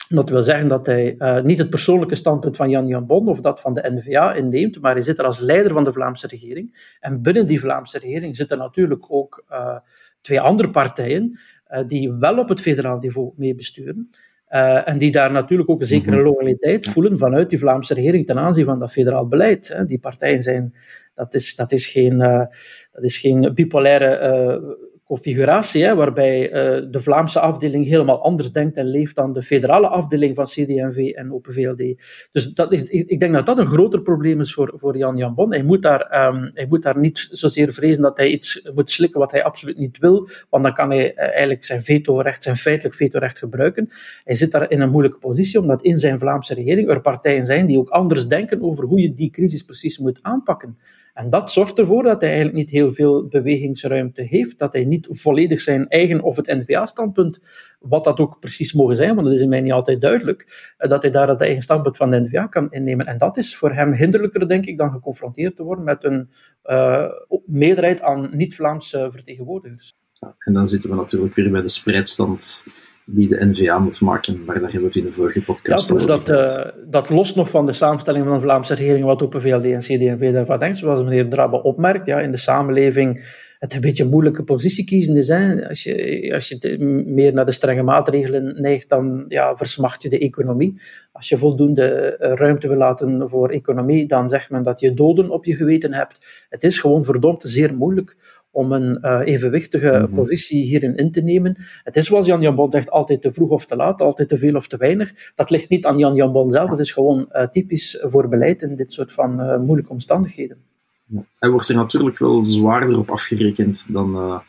[0.09, 3.41] Dat wil zeggen dat hij uh, niet het persoonlijke standpunt van Jan Jan Bon of
[3.41, 6.95] dat van de NVA inneemt, maar hij zit er als leider van de Vlaamse regering.
[6.99, 9.77] En binnen die Vlaamse regering zitten natuurlijk ook uh,
[10.21, 11.39] twee andere partijen
[11.87, 14.09] die wel op het federaal niveau meebesturen.
[14.49, 16.25] Uh, en die daar natuurlijk ook een zekere mhm.
[16.25, 19.67] loyaliteit voelen vanuit die Vlaamse regering ten aanzien van dat federaal beleid.
[19.67, 19.85] Hè.
[19.85, 20.75] Die partijen zijn,
[21.15, 22.45] dat is, dat is, geen, uh,
[22.91, 24.75] dat is geen bipolaire uh,
[25.07, 30.35] configuratie, waarbij uh, de Vlaamse afdeling helemaal anders denkt en leeft dan de federale afdeling
[30.35, 32.01] van CD&V en Open VLD.
[32.31, 35.33] Dus dat is, ik denk dat dat een groter probleem is voor, voor Jan Jan
[35.33, 35.53] Bon.
[35.53, 39.19] Hij moet, daar, um, hij moet daar niet zozeer vrezen dat hij iets moet slikken
[39.19, 42.95] wat hij absoluut niet wil, want dan kan hij uh, eigenlijk zijn vetorecht, zijn feitelijk
[42.95, 43.89] vetorecht gebruiken.
[44.23, 47.65] Hij zit daar in een moeilijke positie, omdat in zijn Vlaamse regering er partijen zijn
[47.65, 50.77] die ook anders denken over hoe je die crisis precies moet aanpakken.
[51.17, 55.07] En dat zorgt ervoor dat hij eigenlijk niet heel veel bewegingsruimte heeft, dat hij niet
[55.09, 57.39] volledig zijn eigen of het N-VA-standpunt,
[57.79, 60.89] wat dat ook precies mogen zijn, want dat is in mij niet altijd duidelijk, eh,
[60.89, 63.05] dat hij daar het eigen standpunt van de N-VA kan innemen.
[63.05, 66.29] En dat is voor hem hinderlijker, denk ik, dan geconfronteerd te worden met een
[66.65, 67.05] uh,
[67.45, 69.95] meerderheid aan niet-Vlaamse vertegenwoordigers.
[70.39, 72.63] En dan zitten we natuurlijk weer bij de spreidstand
[73.09, 75.95] die de NVA moet maken, maar daar hebben we het in de vorige podcast ja,
[75.95, 79.41] over dat, uh, dat lost nog van de samenstelling van de Vlaamse regering, wat Open
[79.41, 83.25] VLD en CD&V daarvan denkt, zoals meneer Drabbe opmerkt, ja, in de samenleving
[83.59, 85.27] het een beetje een moeilijke positie kiezen is.
[85.27, 85.67] Hè.
[85.67, 90.19] Als, je, als je meer naar de strenge maatregelen neigt, dan ja, versmacht je de
[90.19, 90.81] economie.
[91.11, 95.29] Als je voldoende eh, ruimte wil laten voor economie, dan zegt men dat je doden
[95.29, 96.45] op je geweten hebt.
[96.49, 100.13] Het is gewoon verdomd zeer moeilijk om een uh, evenwichtige mm -hmm.
[100.13, 101.55] positie hierin in te nemen.
[101.83, 104.37] Het is zoals Jan Jan Bon zegt, altijd te vroeg of te laat, altijd te
[104.37, 105.31] veel of te weinig.
[105.35, 108.61] Dat ligt niet aan Jan Jan Bon zelf, dat is gewoon uh, typisch voor beleid
[108.61, 110.57] in dit soort van uh, moeilijke omstandigheden.
[111.05, 111.25] Ja.
[111.39, 114.41] Hij wordt er natuurlijk wel zwaarder op afgerekend dan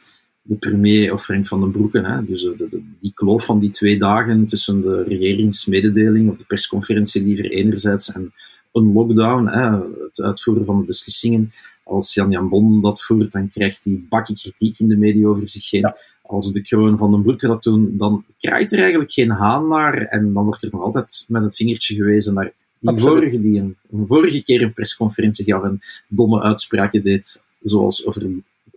[0.43, 2.05] de premier of Frank van den Broeken.
[2.05, 2.25] Hè.
[2.25, 7.25] Dus de, de, die kloof van die twee dagen tussen de regeringsmededeling of de persconferentie
[7.25, 8.33] liever enerzijds en
[8.73, 11.53] een lockdown, hè, het uitvoeren van de beslissingen,
[11.89, 15.49] als Jan Jan Bon dat voert, dan krijgt hij bakken kritiek in de media over
[15.49, 15.93] zich heen.
[16.23, 20.03] Als de kroon van den Broeke dat doen, dan krijgt er eigenlijk geen haan naar.
[20.03, 23.77] En dan wordt er nog altijd met het vingertje gewezen naar die vorige, die een,
[23.91, 28.31] een, vorige keer een persconferentie gaf en domme uitspraken deed, zoals over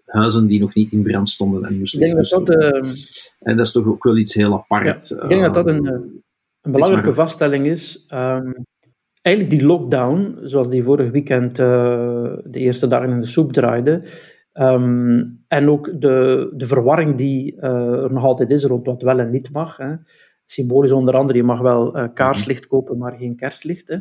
[0.06, 2.00] huizen die nog niet in brand stonden en moesten.
[2.00, 2.92] Ik denk dat dat, uh,
[3.40, 5.10] en dat is toch ook wel iets heel apart.
[5.10, 6.02] Ja, ik denk dat dat een, ehm,
[6.62, 8.06] een belangrijke vaststelling is.
[8.14, 8.66] Um,
[9.22, 11.66] eigenlijk die lockdown, zoals die vorig weekend uh,
[12.44, 14.04] de eerste dagen in de soep draaide,
[14.54, 19.20] um, en ook de, de verwarring die uh, er nog altijd is rond wat wel
[19.20, 19.78] en niet mag.
[19.78, 19.94] Hè.
[20.46, 23.88] Symbolisch onder andere, je mag wel uh, kaarslicht kopen, maar geen kerstlicht.
[23.88, 23.98] Hè.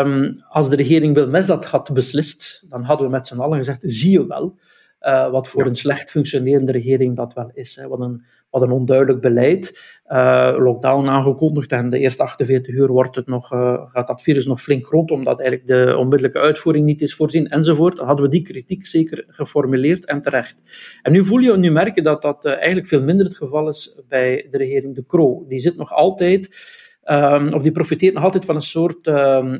[0.00, 3.82] Um, als de regering Wilmes dat had beslist, dan hadden we met z'n allen gezegd,
[3.84, 4.58] zie je wel.
[5.00, 5.68] Uh, wat voor ja.
[5.68, 7.76] een slecht functionerende regering dat wel is.
[7.76, 7.88] Hè.
[7.88, 9.98] Wat, een, wat een onduidelijk beleid.
[10.06, 14.46] Uh, lockdown aangekondigd en de eerste 48 uur wordt het nog, uh, gaat dat virus
[14.46, 17.98] nog flink rond, omdat eigenlijk de onmiddellijke uitvoering niet is voorzien enzovoort.
[17.98, 20.62] Hadden we die kritiek zeker geformuleerd en terecht.
[21.02, 24.46] En nu voel je, nu merken dat dat eigenlijk veel minder het geval is bij
[24.50, 25.44] de regering De Croo.
[25.48, 26.56] Die zit nog altijd,
[27.04, 29.06] um, of die profiteert nog altijd van een soort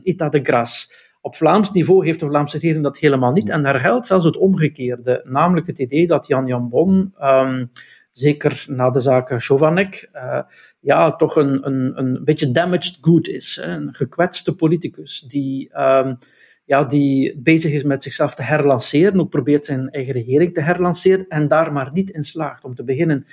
[0.03, 1.07] état de grâce.
[1.28, 3.48] Op Vlaams niveau heeft de Vlaamse regering dat helemaal niet.
[3.48, 5.20] En daar geldt zelfs het omgekeerde.
[5.24, 7.70] Namelijk het idee dat Jan Jan Bon, um,
[8.12, 10.40] zeker na de zaak Chovanec, uh,
[10.80, 13.60] ja, toch een, een, een beetje damaged good is.
[13.62, 13.74] Hè?
[13.74, 16.18] Een gekwetste politicus die, um,
[16.64, 21.28] ja, die bezig is met zichzelf te herlanceren, ook probeert zijn eigen regering te herlanceren
[21.28, 22.64] en daar maar niet in slaagt.
[22.64, 23.26] Om te beginnen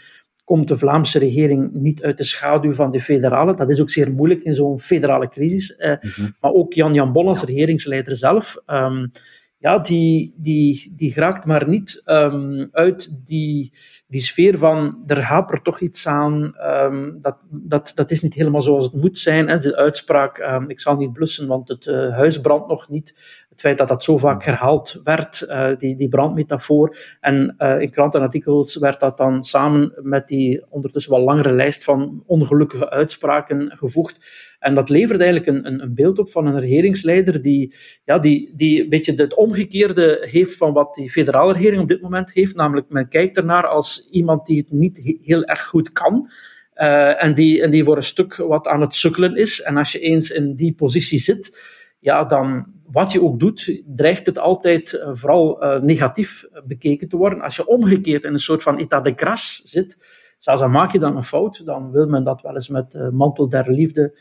[0.45, 3.55] komt de Vlaamse regering niet uit de schaduw van de federale.
[3.55, 5.75] Dat is ook zeer moeilijk in zo'n federale crisis.
[5.75, 6.35] Eh, mm -hmm.
[6.39, 9.11] Maar ook Jan-Jan Bon als regeringsleider zelf, um,
[9.57, 13.73] ja, die, die, die geraakt maar niet um, uit die,
[14.07, 18.61] die sfeer van er hapert toch iets aan, um, dat, dat, dat is niet helemaal
[18.61, 19.47] zoals het moet zijn.
[19.47, 19.57] Hè.
[19.57, 23.77] De uitspraak, ik zal niet blussen, want het uh, huis brandt nog niet het feit
[23.77, 26.97] dat dat zo vaak herhaald werd, die, die brandmetafoor.
[27.19, 32.89] En in krantenartikels werd dat dan samen met die ondertussen wel langere lijst van ongelukkige
[32.89, 34.19] uitspraken gevoegd.
[34.59, 38.53] En dat levert eigenlijk een, een, een, beeld op van een regeringsleider die, ja, die,
[38.55, 42.55] die een beetje het omgekeerde heeft van wat die federale regering op dit moment heeft.
[42.55, 46.29] Namelijk, men kijkt ernaar als iemand die het niet heel erg goed kan.
[46.75, 49.61] Uh, en, die, en die voor een stuk wat aan het sukkelen is.
[49.61, 51.59] En als je eens in die positie zit,
[51.99, 57.17] ja, dan wat je ook doet, dreigt het altijd uh, vooral uh, negatief bekeken te
[57.17, 57.41] worden.
[57.41, 59.97] Als je omgekeerd in een soort van état de grâce zit,
[60.39, 63.49] zelfs dan maak je dan een fout, dan wil men dat wel eens met mantel
[63.49, 64.19] der liefde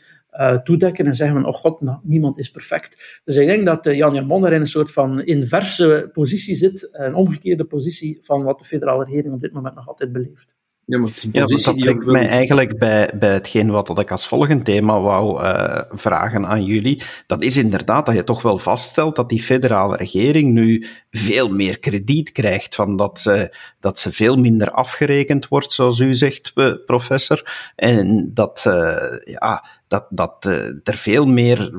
[0.63, 3.21] toedekken en zeggen van, oh god, nou, niemand is perfect.
[3.23, 7.13] Dus ik denk dat Jan Jan Monner in een soort van inverse positie zit, een
[7.13, 10.55] omgekeerde positie van wat de federale regering op dit moment nog altijd beleeft.
[10.87, 15.01] Ja, maar ja, dat brengt mij eigenlijk bij, bij hetgeen wat ik als volgend thema
[15.01, 17.03] wou uh, vragen aan jullie.
[17.27, 21.79] Dat is inderdaad dat je toch wel vaststelt dat die federale regering nu veel meer
[21.79, 26.53] krediet krijgt, van dat, ze, dat ze veel minder afgerekend wordt, zoals u zegt,
[26.85, 27.71] professor.
[27.75, 31.71] En dat, uh, ja, dat, dat uh, er veel meer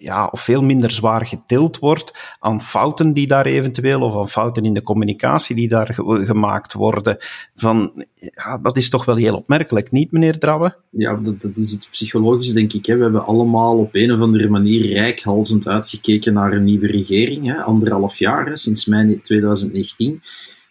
[0.00, 4.64] ja, of veel minder zwaar getild wordt aan fouten die daar eventueel, of aan fouten
[4.64, 7.16] in de communicatie die daar gemaakt worden.
[7.54, 10.76] Van, ja, dat is toch wel heel opmerkelijk, niet meneer Drabbe?
[10.90, 12.86] Ja, dat, dat is het psychologische, denk ik.
[12.86, 12.96] Hè.
[12.96, 17.46] We hebben allemaal op een of andere manier rijkhalzend uitgekeken naar een nieuwe regering.
[17.46, 17.62] Hè.
[17.62, 20.20] Anderhalf jaar, sinds mei 2019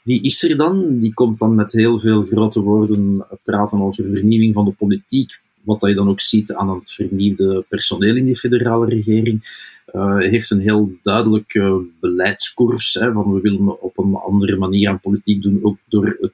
[0.08, 1.00] die is er dan.
[1.00, 5.82] Die komt dan met heel veel grote woorden praten over vernieuwing van de politiek wat
[5.82, 10.60] je dan ook ziet aan het vernieuwde personeel in die federale regering, uh, heeft een
[10.60, 12.94] heel duidelijke beleidskoers.
[12.94, 16.34] Hè, van we willen op een andere manier aan politiek doen, ook door het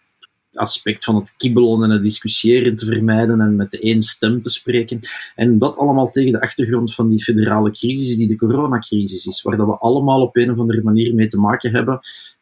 [0.58, 5.00] aspect van het kibbelen en het discussiëren te vermijden en met één stem te spreken.
[5.36, 9.58] En dat allemaal tegen de achtergrond van die federale crisis, die de coronacrisis is, waar
[9.58, 12.00] dat we allemaal op een of andere manier mee te maken hebben,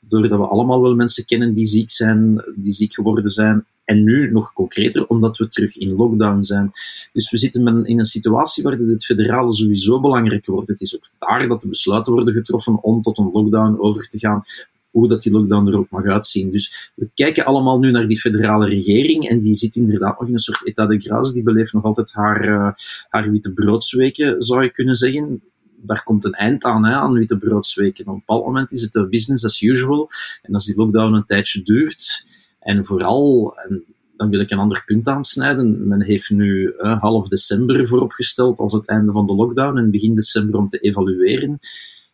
[0.07, 4.31] doordat we allemaal wel mensen kennen die ziek zijn, die ziek geworden zijn, en nu
[4.31, 6.71] nog concreter, omdat we terug in lockdown zijn.
[7.13, 10.67] Dus we zitten in een situatie waar het federale sowieso belangrijk wordt.
[10.67, 14.19] Het is ook daar dat de besluiten worden getroffen om tot een lockdown over te
[14.19, 14.43] gaan
[14.91, 16.51] hoe dat die lockdown er ook mag uitzien.
[16.51, 20.33] Dus we kijken allemaal nu naar die federale regering en die zit inderdaad nog in
[20.33, 21.33] een soort état de grâce.
[21.33, 22.71] Die beleeft nog altijd haar, uh,
[23.09, 25.41] haar witte broodsweken, zou je kunnen zeggen.
[25.81, 28.05] Daar komt een eind aan, hè, aan witte broodsweken.
[28.07, 30.09] Op een bepaald moment is het business as usual.
[30.41, 32.25] En als die lockdown een tijdje duurt,
[32.59, 33.83] en vooral, en
[34.17, 38.73] dan wil ik een ander punt aansnijden, men heeft nu uh, half december vooropgesteld als
[38.73, 41.59] het einde van de lockdown en begin december om te evalueren.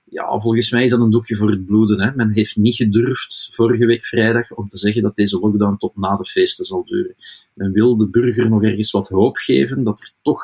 [0.09, 2.01] Ja, volgens mij is dat een doekje voor het bloeden.
[2.01, 2.15] Hè.
[2.15, 6.15] Men heeft niet gedurfd vorige week vrijdag om te zeggen dat deze lockdown tot na
[6.15, 7.15] de feesten zal duren.
[7.53, 10.41] Men wil de burger nog ergens wat hoop geven, dat er toch,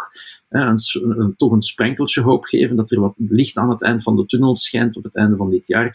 [0.50, 4.16] hè, een, toch een sprenkeltje hoop geven, dat er wat licht aan het eind van
[4.16, 5.92] de tunnel schijnt op het einde van dit jaar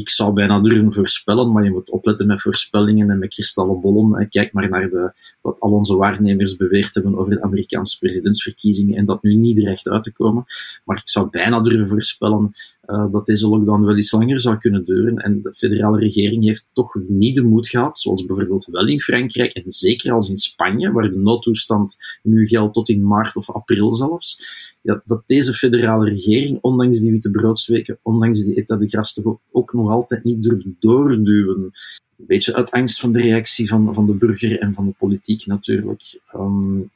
[0.00, 4.28] ik zou bijna durven voorspellen, maar je moet opletten met voorspellingen en met kristallenbollen.
[4.28, 9.04] Kijk maar naar de, wat al onze waarnemers beweerd hebben over de Amerikaanse presidentsverkiezingen en
[9.04, 10.44] dat nu niet recht uit te komen.
[10.84, 12.54] Maar ik zou bijna durven voorspellen
[12.92, 15.16] uh, dat deze lockdown wel iets langer zou kunnen duren.
[15.16, 19.52] En de federale regering heeft toch niet de moed gehad, zoals bijvoorbeeld wel in Frankrijk
[19.52, 23.92] en zeker als in Spanje, waar de noodtoestand nu geldt tot in maart of april
[23.92, 29.38] zelfs dat deze federale regering, ondanks die witte broodsweken, ondanks die etat de gras, toch
[29.50, 31.72] ook, nog altijd niet durft doorduwen.
[32.18, 35.46] Een beetje uit angst van de reactie van, van de burger en van de politiek
[35.46, 36.20] natuurlijk.
[36.34, 36.90] Um,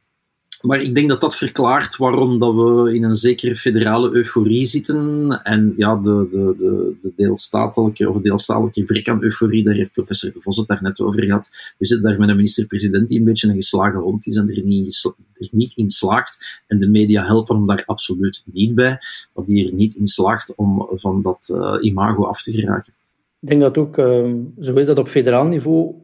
[0.65, 5.29] maar ik denk dat dat verklaart waarom dat we in een zekere federale euforie zitten.
[5.43, 10.33] En ja, de, de, de, de deelstatelijke of deelstatelijke gebrek aan euforie, daar heeft professor
[10.33, 11.51] De Vos het daar net over gehad.
[11.79, 14.63] We zitten daar met een minister-president die een beetje een geslagen hond is en er
[14.63, 15.13] niet,
[15.51, 16.63] niet in slaagt.
[16.67, 18.99] En de media helpen hem daar absoluut niet bij.
[19.33, 22.93] Want die er niet in slaagt om van dat uh, imago af te geraken.
[23.41, 25.95] Ik denk dat ook uh, zo is dat op federaal niveau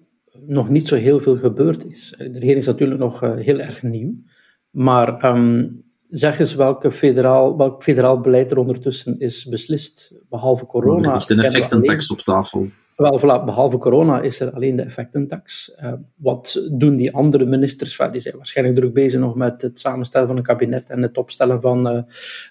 [0.47, 2.15] nog niet zo heel veel gebeurd is.
[2.19, 4.15] De regering is natuurlijk nog uh, heel erg nieuw.
[4.71, 11.09] Maar um, zeg eens welke federaal, welk federaal beleid er ondertussen is beslist, behalve corona.
[11.09, 12.69] Er ligt een effectentax op tafel.
[12.97, 15.75] Wel, voilà, behalve corona is er alleen de effectentax.
[15.83, 18.01] Uh, wat doen die andere ministers?
[18.11, 21.61] Die zijn waarschijnlijk druk bezig nog met het samenstellen van een kabinet en het opstellen
[21.61, 22.03] van uh,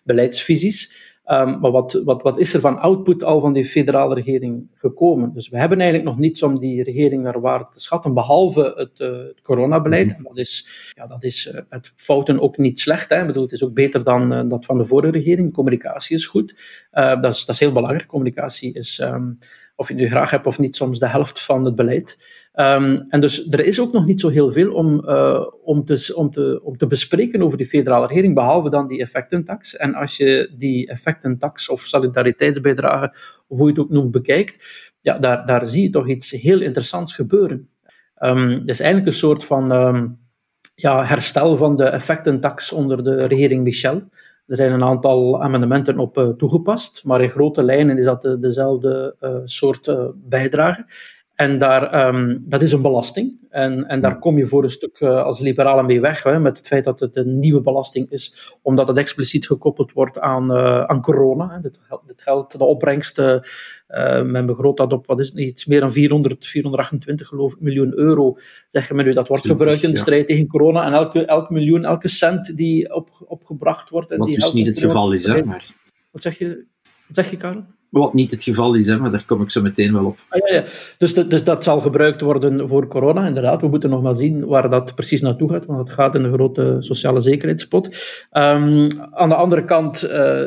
[0.04, 1.09] beleidsvisies.
[1.32, 5.34] Um, maar wat, wat, wat is er van output al van die federale regering gekomen?
[5.34, 9.00] Dus we hebben eigenlijk nog niets om die regering naar waarde te schatten, behalve het,
[9.00, 10.08] uh, het coronabeleid.
[10.08, 10.18] Mhm.
[10.18, 13.10] En dat is, ja, dat is uh, met fouten ook niet slecht.
[13.10, 13.20] Hè.
[13.22, 15.54] Ik bedoel, het is ook beter dan uh, dat van de vorige regering.
[15.54, 16.56] Communicatie is goed.
[16.92, 18.08] dat, is, dat is heel belangrijk.
[18.08, 19.38] Communicatie is um,
[19.80, 22.18] of je nu graag hebt of niet, soms de helft van het beleid.
[22.54, 26.14] Um, en dus er is ook nog niet zo heel veel om, uh, om, te,
[26.16, 29.76] om, te, om te bespreken over die federale regering, behalve dan die effectentax.
[29.76, 33.16] En als je die effectentax of solidariteitsbijdrage,
[33.48, 34.66] of hoe je het ook noemt, bekijkt,
[35.02, 37.70] ja, daar, daar zie je toch iets heel interessants gebeuren.
[38.24, 40.20] Um, het is eigenlijk een soort van um,
[40.76, 44.04] ja, herstel van de effectentax onder de regering Michel.
[44.50, 48.40] Er zijn een aantal amendementen op uh, toegepast, maar in grote lijnen is dat de,
[48.40, 50.86] dezelfde uh, soort uh, bijdrage.
[51.40, 53.48] En daar, um, dat is een belasting.
[53.50, 56.58] En, en daar kom je voor een stuk uh, als liberalen mee weg, hè, met
[56.58, 60.84] het feit dat het een nieuwe belasting is, omdat het expliciet gekoppeld wordt aan, uh,
[60.84, 61.50] aan corona.
[61.50, 61.62] Hè.
[61.62, 63.40] Dit, dit geldt, de opbrengst, uh,
[64.22, 67.98] men begroot dat op wat is het, iets meer dan 400, 428 geloof ik, miljoen
[67.98, 68.38] euro.
[68.70, 70.86] Zeggen we nu, dat wordt gebruikt in de strijd tegen corona.
[70.86, 74.12] En elke, elk miljoen, elke cent die op, opgebracht wordt.
[74.12, 75.44] En wat die dus niet het geval is, hè?
[75.44, 75.66] Maar...
[76.12, 76.66] Wat zeg je,
[77.08, 77.64] wat zeg je Karel?
[77.90, 80.18] Wat niet het geval is, hè, maar daar kom ik zo meteen wel op.
[80.30, 80.64] Ah, ja, ja.
[80.98, 83.62] Dus, dus dat zal gebruikt worden voor corona, inderdaad.
[83.62, 86.34] We moeten nog maar zien waar dat precies naartoe gaat, want het gaat in een
[86.34, 87.86] grote sociale zekerheidspot.
[88.32, 90.44] Um, aan de andere kant, uh,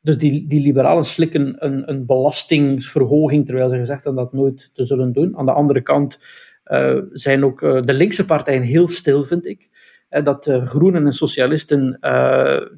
[0.00, 4.84] dus die, die liberalen slikken een, een belastingverhoging, terwijl ze gezegd hebben dat nooit te
[4.84, 5.36] zullen doen.
[5.36, 6.18] Aan de andere kant
[6.64, 9.68] uh, zijn ook uh, de linkse partijen heel stil, vind ik.
[10.22, 11.98] dat groenen en socialisten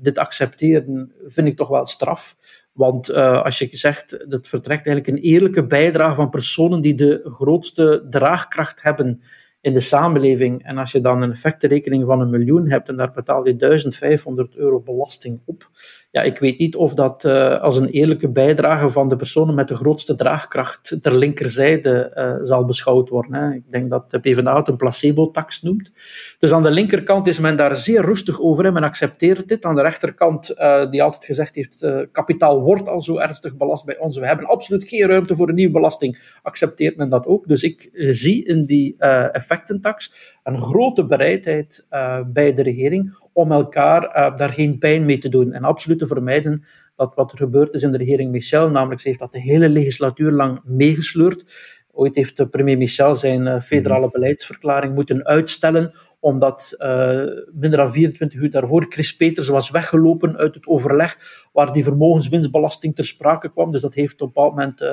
[0.00, 2.36] dit accepteren, vind ik toch wel straf.
[2.78, 7.20] Want uh, als je zegt, dat vertrekt eigenlijk een eerlijke bijdrage van personen die de
[7.24, 9.20] grootste draagkracht hebben
[9.60, 10.64] in de samenleving.
[10.64, 14.56] En als je dan een effectenrekening van een miljoen hebt en daar betaal je 1500
[14.56, 15.70] euro belasting op.
[16.18, 19.68] Ja, ik weet niet of dat uh, als een eerlijke bijdrage van de personen met
[19.68, 23.34] de grootste draagkracht ter linkerzijde uh, zal beschouwd worden.
[23.34, 23.54] Hè.
[23.54, 25.92] Ik denk dat de PvdA het een placebo-tax noemt.
[26.38, 29.64] Dus aan de linkerkant is men daar zeer rustig over en men accepteert dit.
[29.64, 33.98] Aan de rechterkant, uh, die altijd gezegd heeft, kapitaal wordt al zo ernstig belast bij
[33.98, 34.18] ons.
[34.18, 36.38] We hebben absoluut geen ruimte voor een nieuwe belasting.
[36.42, 37.48] Accepteert men dat ook.
[37.48, 38.96] Dus ik zie in die
[39.32, 40.12] effectentax
[40.48, 45.28] een grote bereidheid uh, bij de regering om elkaar uh, daar geen pijn mee te
[45.28, 46.64] doen en absoluut te vermijden
[46.96, 49.68] dat wat er gebeurd is in de regering Michel, namelijk ze heeft dat de hele
[49.68, 51.44] legislatuur lang meegesleurd.
[51.92, 57.92] Ooit heeft de premier Michel zijn uh, federale beleidsverklaring moeten uitstellen omdat uh, minder dan
[57.92, 61.18] 24 uur daarvoor Chris Peters was weggelopen uit het overleg
[61.52, 63.70] waar die vermogenswinstbelasting ter sprake kwam.
[63.72, 64.92] Dus dat heeft op een bepaald moment uh,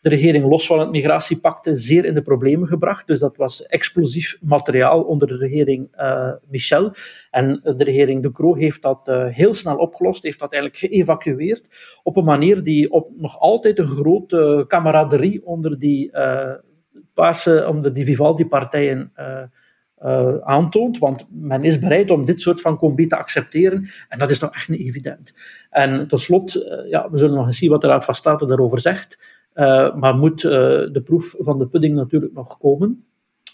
[0.00, 3.06] de regering los van het migratiepact zeer in de problemen gebracht.
[3.06, 6.92] Dus dat was explosief materiaal onder de regering uh, Michel.
[7.30, 12.16] En de regering De Croo heeft dat heel snel opgelost, heeft dat eigenlijk geëvacueerd op
[12.16, 16.12] een manier die op nog altijd een grote camaraderie onder die,
[17.14, 19.12] paarse, onder die Vivaldi-partijen
[20.04, 20.98] uh, aantoont.
[20.98, 23.88] Want men is bereid om dit soort van combi te accepteren.
[24.08, 25.34] En dat is nog echt niet evident.
[25.70, 28.46] En tot slot, uh, ja, we zullen nog eens zien wat de Raad van State
[28.46, 29.18] daarover zegt.
[29.54, 33.04] Uh, maar moet de proef van de pudding natuurlijk nog komen.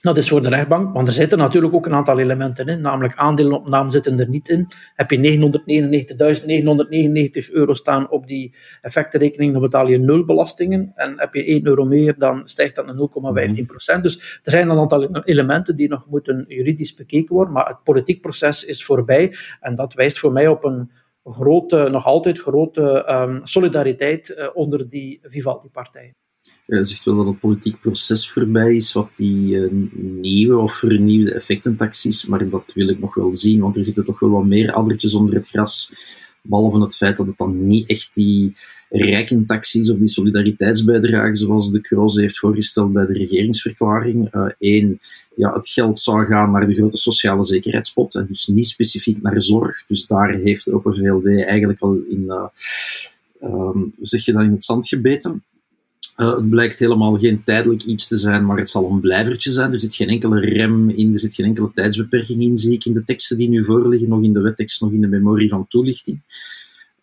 [0.01, 3.15] Dat is voor de rechtbank, want er zitten natuurlijk ook een aantal elementen in, namelijk
[3.17, 4.69] aandelenopname zitten er niet in.
[4.95, 5.39] Heb je
[7.47, 10.93] 999.999 euro staan op die effectenrekening, dan betaal je nul belastingen.
[10.95, 14.03] En heb je 1 euro meer, dan stijgt dat naar 0,15 procent.
[14.03, 18.21] Dus er zijn een aantal elementen die nog moeten juridisch bekeken worden, maar het politiek
[18.21, 19.35] proces is voorbij.
[19.61, 20.91] En dat wijst voor mij op een
[21.25, 26.20] grote, nog altijd grote um, solidariteit uh, onder die Vivaldi-partijen
[26.71, 29.71] zegt wel dat het politiek proces voorbij is wat die uh,
[30.21, 34.05] nieuwe of vernieuwde effectentax is, maar dat wil ik nog wel zien, want er zitten
[34.05, 35.93] toch wel wat meer addertjes onder het gras,
[36.43, 38.55] behalve het feit dat het dan niet echt die
[38.91, 44.29] rijkentax is of die solidariteitsbijdrage zoals de Kroos heeft voorgesteld bij de regeringsverklaring.
[44.59, 44.97] Eén, uh,
[45.35, 49.43] ja, het geld zou gaan naar de grote sociale zekerheidspot en dus niet specifiek naar
[49.43, 49.85] zorg.
[49.87, 52.31] Dus daar heeft Open VLD eigenlijk al in,
[53.41, 55.43] um, hoe zeg je dat, in het zand gebeten.
[56.21, 59.73] Uh, het blijkt helemaal geen tijdelijk iets te zijn, maar het zal een blijvertje zijn.
[59.73, 62.93] Er zit geen enkele rem in, er zit geen enkele tijdsbeperking in, zie ik in
[62.93, 66.23] de teksten die nu voorliggen, nog in de wettekst, nog in de memorie van toelichting.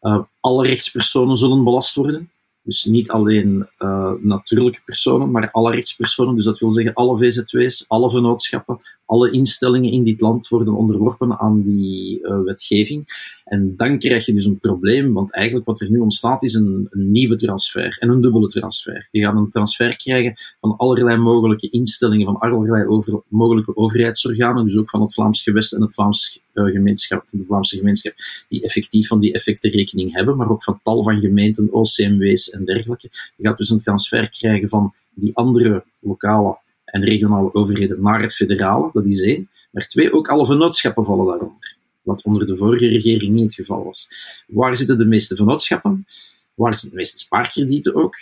[0.01, 2.29] Uh, alle rechtspersonen zullen belast worden.
[2.61, 6.35] Dus niet alleen uh, natuurlijke personen, maar alle rechtspersonen.
[6.35, 11.39] Dus dat wil zeggen alle VZW's, alle vennootschappen, alle instellingen in dit land worden onderworpen
[11.39, 13.05] aan die uh, wetgeving.
[13.45, 16.87] En dan krijg je dus een probleem, want eigenlijk wat er nu ontstaat is een,
[16.89, 19.07] een nieuwe transfer en een dubbele transfer.
[19.11, 24.77] Je gaat een transfer krijgen van allerlei mogelijke instellingen, van allerlei over, mogelijke overheidsorganen, dus
[24.77, 28.13] ook van het Vlaams gewest en het Vlaams uh, gemeenschap, de Vlaamse gemeenschap,
[28.49, 32.65] die effectief van die effecten rekening hebben, maar ook van tal van gemeenten, OCMW's en
[32.65, 33.09] dergelijke.
[33.35, 38.35] Je gaat dus een transfer krijgen van die andere lokale en regionale overheden naar het
[38.35, 39.49] federale, dat is één.
[39.71, 41.77] Maar twee, ook alle vennootschappen vallen daaronder.
[42.01, 44.09] Wat onder de vorige regering niet het geval was.
[44.47, 46.05] Waar zitten de meeste vennootschappen?
[46.53, 48.15] Waar zitten de meeste spaarkredieten ook?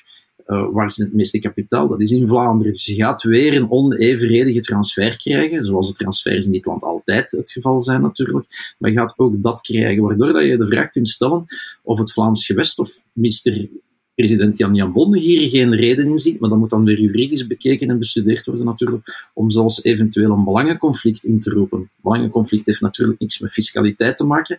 [0.47, 1.87] uh, waar is het meeste kapitaal?
[1.87, 2.71] Dat is in Vlaanderen.
[2.71, 7.31] Dus je gaat weer een onevenredige transfer krijgen, zoals de transfers in dit land altijd
[7.31, 8.75] het geval zijn natuurlijk.
[8.77, 11.45] Maar je gaat ook dat krijgen, waardoor dat je de vraag kunt stellen
[11.83, 13.69] of het Vlaams gewest of minister
[14.15, 17.47] president Jan Jan Bonde hier geen reden in ziet, maar dat moet dan weer juridisch
[17.47, 21.89] bekeken en bestudeerd worden natuurlijk, om zelfs eventueel een belangenconflict in te roepen.
[22.01, 24.57] Belangenconflict heeft natuurlijk niks met fiscaliteit te maken.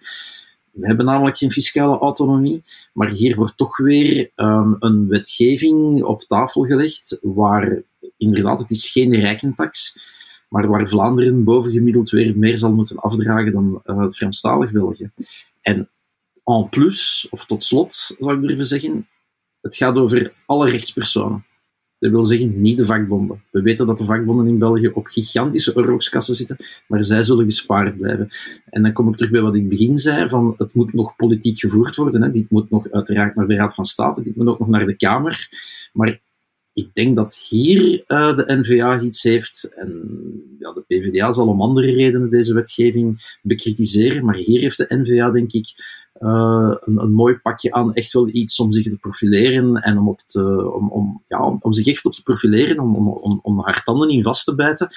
[0.71, 6.23] We hebben namelijk geen fiscale autonomie, maar hier wordt toch weer um, een wetgeving op
[6.23, 7.83] tafel gelegd waar
[8.17, 9.97] inderdaad, het is geen rijkentax,
[10.49, 15.11] maar waar Vlaanderen bovengemiddeld weer meer zal moeten afdragen dan uh, het Franstalig België.
[15.61, 15.89] En
[16.45, 19.09] en plus, of tot slot zou ik durven zeggen,
[19.67, 21.45] het gaat over alle rechtspersonen.
[21.99, 23.43] Dat wil zeggen, niet de vakbonden.
[23.51, 26.57] We weten dat de vakbonden in België op gigantische oorlogskassen zitten,
[26.89, 28.29] maar zij zullen gespaard blijven.
[28.65, 30.93] En dan kom ik terug bij wat ik in het begin zei, van het moet
[30.93, 32.23] nog politiek gevoerd worden.
[32.23, 32.31] Hè.
[32.31, 34.97] Dit moet nog uiteraard naar de Raad van State, dit moet ook nog naar de
[34.97, 35.49] Kamer.
[35.93, 36.21] Maar
[36.73, 39.91] ik denk dat hier uh, de NVA iets heeft, en
[40.59, 45.31] ja, de PvdA zal om andere redenen deze wetgeving bekritiseren, maar hier heeft de NVA,
[45.31, 45.75] denk ik,
[46.21, 50.09] uh, een, een, mooi pakje aan, echt wel iets om zich te profileren en om,
[50.09, 53.61] op te, om, om, ja, om zich echt op te profileren, om, om, om, om
[53.61, 54.89] haar tanden in vast te bijten,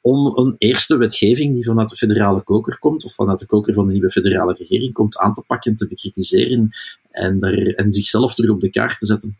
[0.00, 3.86] om een eerste wetgeving die vanuit de federale koker komt, of vanuit de koker van
[3.86, 6.70] de nieuwe federale regering komt, aan te pakken, te bekritiseren
[7.10, 9.36] en, daar, en zichzelf terug op de kaart te zetten.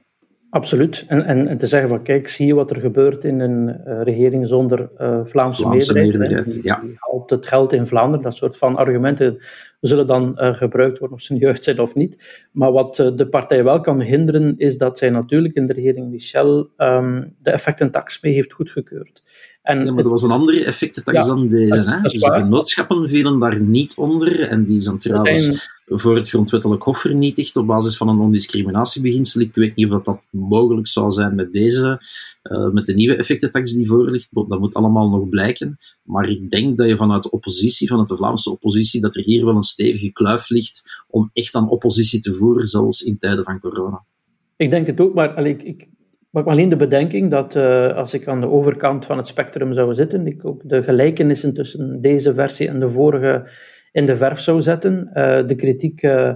[0.50, 1.04] Absoluut.
[1.08, 4.02] En, en, en, te zeggen van kijk, zie je wat er gebeurt in een uh,
[4.02, 6.18] regering zonder uh, Vlaamse, Vlaamse, meerderheid.
[6.18, 6.80] meerderheid ja.
[6.80, 8.22] die, haalt het geld in Vlaanderen.
[8.22, 9.38] Dat soort van argumenten
[9.80, 12.46] zullen dan uh, gebruikt worden, of ze juist zijn of niet.
[12.52, 16.70] Maar wat de partij wel kan hinderen, is dat zij natuurlijk in de regering Michel
[16.76, 19.22] um, de effectentax mee heeft goedgekeurd.
[19.62, 21.90] En ja, maar er was een andere effectentax ja, dan deze.
[21.90, 22.00] Hè?
[22.00, 24.40] Dus de vennootschappen vielen daar niet onder.
[24.40, 25.76] En die zijn trouwens.
[25.88, 29.40] Voor het grondwettelijk hof vernietigd op basis van een non-discriminatiebeginsel.
[29.40, 32.02] Ik weet niet of dat, mogelijk zou zijn met deze,
[32.42, 34.28] uh, met de nieuwe effectentax die voor ligt.
[34.32, 35.78] Dat moet allemaal nog blijken.
[36.02, 39.44] Maar ik denk dat je vanuit de oppositie, vanuit de Vlaamse oppositie, dat er hier
[39.44, 43.60] wel een stevige kluif ligt om echt aan oppositie te voeren, zelfs in tijden van
[43.60, 44.04] corona.
[44.56, 45.88] Ik denk het ook, maar ik, ik
[46.30, 49.94] maak alleen de bedenking dat uh, als ik aan de overkant van het spectrum zou
[49.94, 53.48] zitten, ik ook de gelijkenissen tussen deze versie en de vorige
[53.98, 55.10] in de verf zou zetten.
[55.14, 56.34] Uh, de kritiek uh,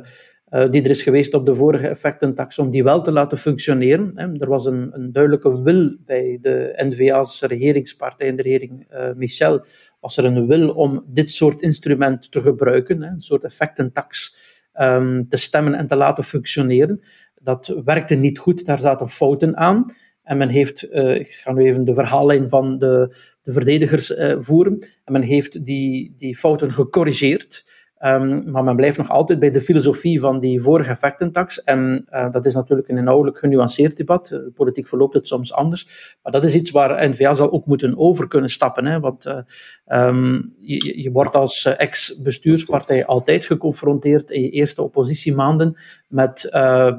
[0.70, 4.16] die er is geweest op de vorige effectentax, om die wel te laten functioneren.
[4.16, 8.86] Er was een, een, duidelijke wil bij de N-VA's regeringspartij en de regering
[9.16, 9.64] Michel,
[10.00, 14.36] was er een wil om dit soort instrument te gebruiken, een soort effectentax
[14.80, 17.00] um, te stemmen en te laten functioneren
[17.42, 19.84] dat werkte niet goed, daar zaten fouten aan.
[20.32, 24.34] En men heeft, uh, ik ga nu even de verhaallijn van de, de verdedigers uh,
[24.38, 27.64] voeren, en men heeft die, die fouten gecorrigeerd.
[28.04, 31.62] Um, maar men blijft nog altijd bij de filosofie van die vorige effectentax.
[31.62, 34.30] En uh, dat is natuurlijk een inhoudelijk genuanceerd debat.
[34.30, 36.14] Uh, politiek verloopt het soms anders.
[36.22, 38.86] Maar dat is iets waar NVA zal ook moeten over kunnen stappen.
[38.86, 39.00] Hè?
[39.00, 39.38] Want uh,
[39.86, 45.76] um, je, je, wordt als ex-bestuurspartij altijd geconfronteerd in je eerste oppositiemaanden
[46.08, 46.40] met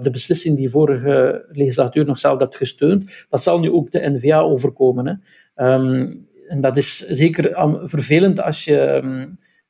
[0.01, 3.25] de beslissing die vorige legislatuur nog zelf hebt gesteund.
[3.29, 5.21] Dat zal nu ook de NVA overkomen.
[5.55, 5.73] Hè?
[5.73, 7.51] Um, en dat is zeker
[7.85, 9.01] vervelend als je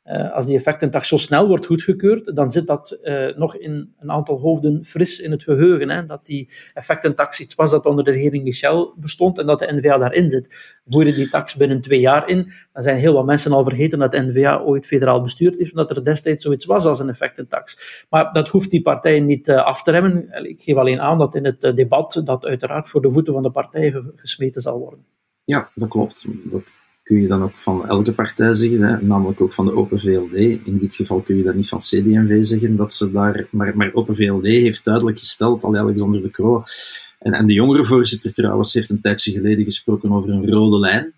[0.05, 4.11] uh, als die effectentax zo snel wordt goedgekeurd, dan zit dat uh, nog in een
[4.11, 5.89] aantal hoofden fris in het geheugen.
[5.89, 6.05] Hè?
[6.05, 9.97] Dat die effectentax iets was dat onder de regering Michel bestond en dat de NVA
[9.97, 10.79] daarin zit.
[10.85, 13.99] Voer je die tax binnen twee jaar in, dan zijn heel wat mensen al vergeten
[13.99, 17.09] dat de NVA ooit federaal bestuurd heeft en dat er destijds zoiets was als een
[17.09, 18.05] effectentax.
[18.09, 20.45] Maar dat hoeft die partijen niet uh, af te remmen.
[20.49, 23.51] Ik geef alleen aan dat in het debat dat uiteraard voor de voeten van de
[23.51, 25.05] partijen gesmeten zal worden.
[25.43, 26.27] Ja, dat klopt.
[26.43, 29.99] Dat kun je dan ook van elke partij zeggen, hè, namelijk ook van de Open
[29.99, 30.35] VLD.
[30.65, 33.93] In dit geval kun je dat niet van CD&V zeggen, dat ze daar, maar, maar
[33.93, 36.63] Open VLD heeft duidelijk gesteld, al Alexander de Croo,
[37.19, 41.13] en, en de jongere voorzitter trouwens heeft een tijdje geleden gesproken over een rode lijn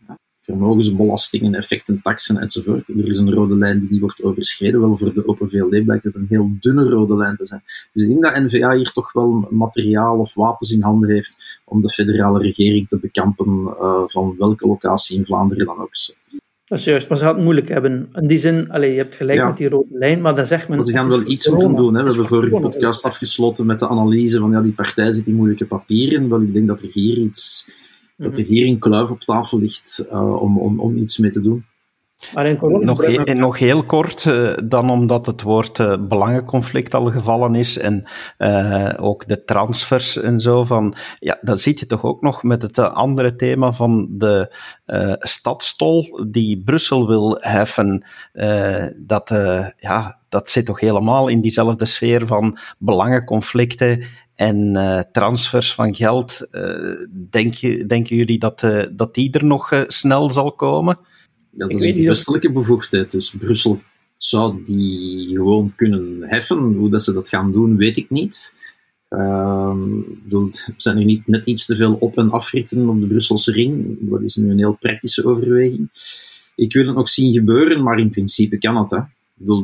[0.45, 2.87] vermogensbelastingen, effecten, taxen enzovoort.
[2.87, 4.79] Er is een rode lijn die niet wordt overschreden.
[4.79, 7.63] Wel, voor de Open VLD blijkt het een heel dunne rode lijn te zijn.
[7.93, 11.81] Dus ik denk dat NVA hier toch wel materiaal of wapens in handen heeft om
[11.81, 15.93] de federale regering te bekampen uh, van welke locatie in Vlaanderen dan ook.
[16.65, 18.09] Dat is juist, maar ze gaan het moeilijk hebben.
[18.13, 20.77] In die zin, allez, je hebt gelijk met die rode lijn, maar dan zegt men...
[20.77, 21.95] Maar ze gaan wel iets moeten doen.
[21.95, 22.03] Hè.
[22.03, 25.65] We hebben vorige podcast afgesloten met de analyse van ja, die partij zit in moeilijke
[25.65, 26.29] papieren.
[26.29, 27.69] Wel, ik denk dat er hier iets
[28.18, 28.51] dat er mhm.
[28.51, 31.66] hier een kluif op tafel ligt uh, om, om, om iets mee te doen.
[32.34, 37.78] Nog, he nog heel kort, uh, dan omdat het woord uh, belangenconflict al gevallen is
[37.78, 38.03] en
[38.38, 42.61] uh, ook de transfers en zo van, ja, dan zit je toch ook nog met
[42.61, 44.55] het andere thema van de
[45.20, 48.05] stadstol die Brussel wil heffen.
[48.97, 49.30] dat,
[49.78, 54.03] ja, dat zit toch helemaal in diezelfde sfeer van belangenconflicten
[54.36, 59.45] en uh, transfers van geld, uh, denk je, denken jullie dat, uh, dat die er
[59.45, 60.97] nog snel zal komen?
[61.49, 63.11] Ja, dat is een westelijke bevoegdheid.
[63.11, 63.81] Dus Brussel
[64.15, 66.57] zou die gewoon kunnen heffen.
[66.57, 68.55] Hoe dat ze dat gaan doen, weet ik niet.
[69.09, 70.01] Ehm,
[70.77, 73.97] zijn er niet net iets te veel op- en afritten op de Brusselse ring?
[73.99, 75.89] Dat is nu een heel praktische overweging.
[76.55, 78.91] Ik wil het nog zien gebeuren, maar in principe kan het.
[78.91, 78.99] Hè.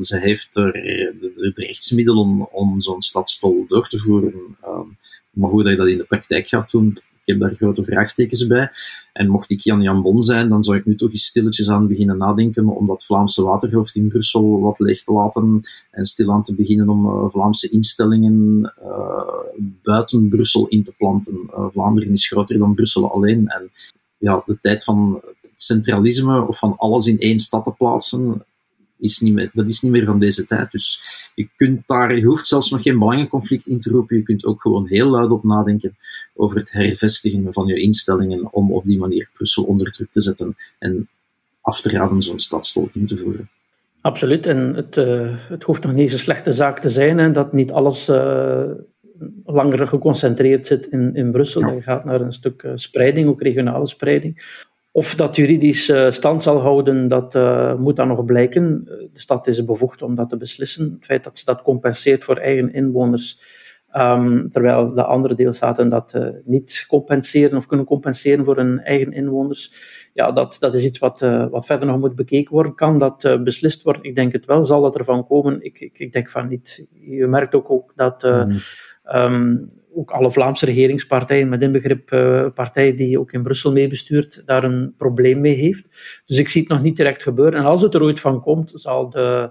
[0.02, 4.34] Ze heeft er de, de, de rechtsmiddelen om zo'n stadstol door te voeren.
[4.66, 4.98] Um,
[5.32, 8.48] maar hoe dat je dat in de praktijk gaat doen, ik heb daar grote vraagtekens
[8.48, 8.72] bij.
[9.14, 11.88] En mocht ik Jan Jan Bon zijn, dan zou ik nu toch eens stilletjes aan
[11.88, 15.62] beginnen nadenken om dat Vlaamse waterhoofd in Brussel wat leeg te laten
[15.92, 21.50] en stilaan te beginnen om uh, Vlaamse instellingen uh, buiten Brussel in te planten.
[21.72, 23.48] Vlaanderen is groter dan Brussel alleen.
[23.48, 23.72] En
[24.18, 28.46] ja, de tijd van het centralisme of van alles in één stad te plaatsen,
[29.02, 30.72] is niet meer, dat is niet meer van deze tijd.
[30.72, 31.02] Dus
[31.36, 34.18] je, kunt daar, je hoeft zelfs nog geen belangenconflict in te roepen.
[34.18, 35.98] Je kunt ook gewoon heel luid op nadenken
[36.36, 40.56] over het hervestigen van je instellingen om op die manier Brussel onder druk te zetten
[40.80, 41.10] en
[41.62, 43.50] af te raden zo'n stadstol in te voeren.
[44.02, 44.46] Absoluut.
[44.46, 47.54] En het, uh, het hoeft nog niet eens een slechte zaak te zijn hè, dat
[47.54, 48.72] niet alles uh,
[49.46, 51.62] langer geconcentreerd zit in, in Brussel.
[51.62, 51.72] Ja.
[51.72, 54.60] Je gaat naar een stuk uh, spreiding, ook regionale spreiding.
[54.94, 58.84] Of dat juridisch uh, stand zal houden, dat uh, moet dan nog blijken.
[58.86, 60.92] De stad is bevoegd om dat te beslissen.
[60.92, 63.42] Het feit dat ze dat compenseert voor eigen inwoners,
[63.96, 69.14] um, terwijl de andere deelstaten dat uh, niet compenseren of kunnen compenseren voor hun eigen
[69.14, 69.74] inwoners,
[70.14, 71.20] ja, dat, dat is iets wat,
[71.52, 72.76] wat verder nog moet bekeken worden.
[72.76, 74.04] Kan dat beslist worden?
[74.04, 74.64] Ik denk het wel.
[74.64, 75.64] Zal dat ervan komen?
[75.64, 76.88] Ik, ik, ik denk van niet.
[76.92, 78.24] Je merkt ook, ook dat.
[78.24, 78.52] Mm.
[79.16, 84.64] Um, ook alle Vlaamse regeringspartijen, met inbegrip uh, partij die ook in Brussel meebestuurt, daar
[84.64, 85.84] een probleem mee heeft.
[86.26, 87.60] Dus ik zie het nog niet direct gebeuren.
[87.60, 89.50] En als het er ooit van komt, zal de,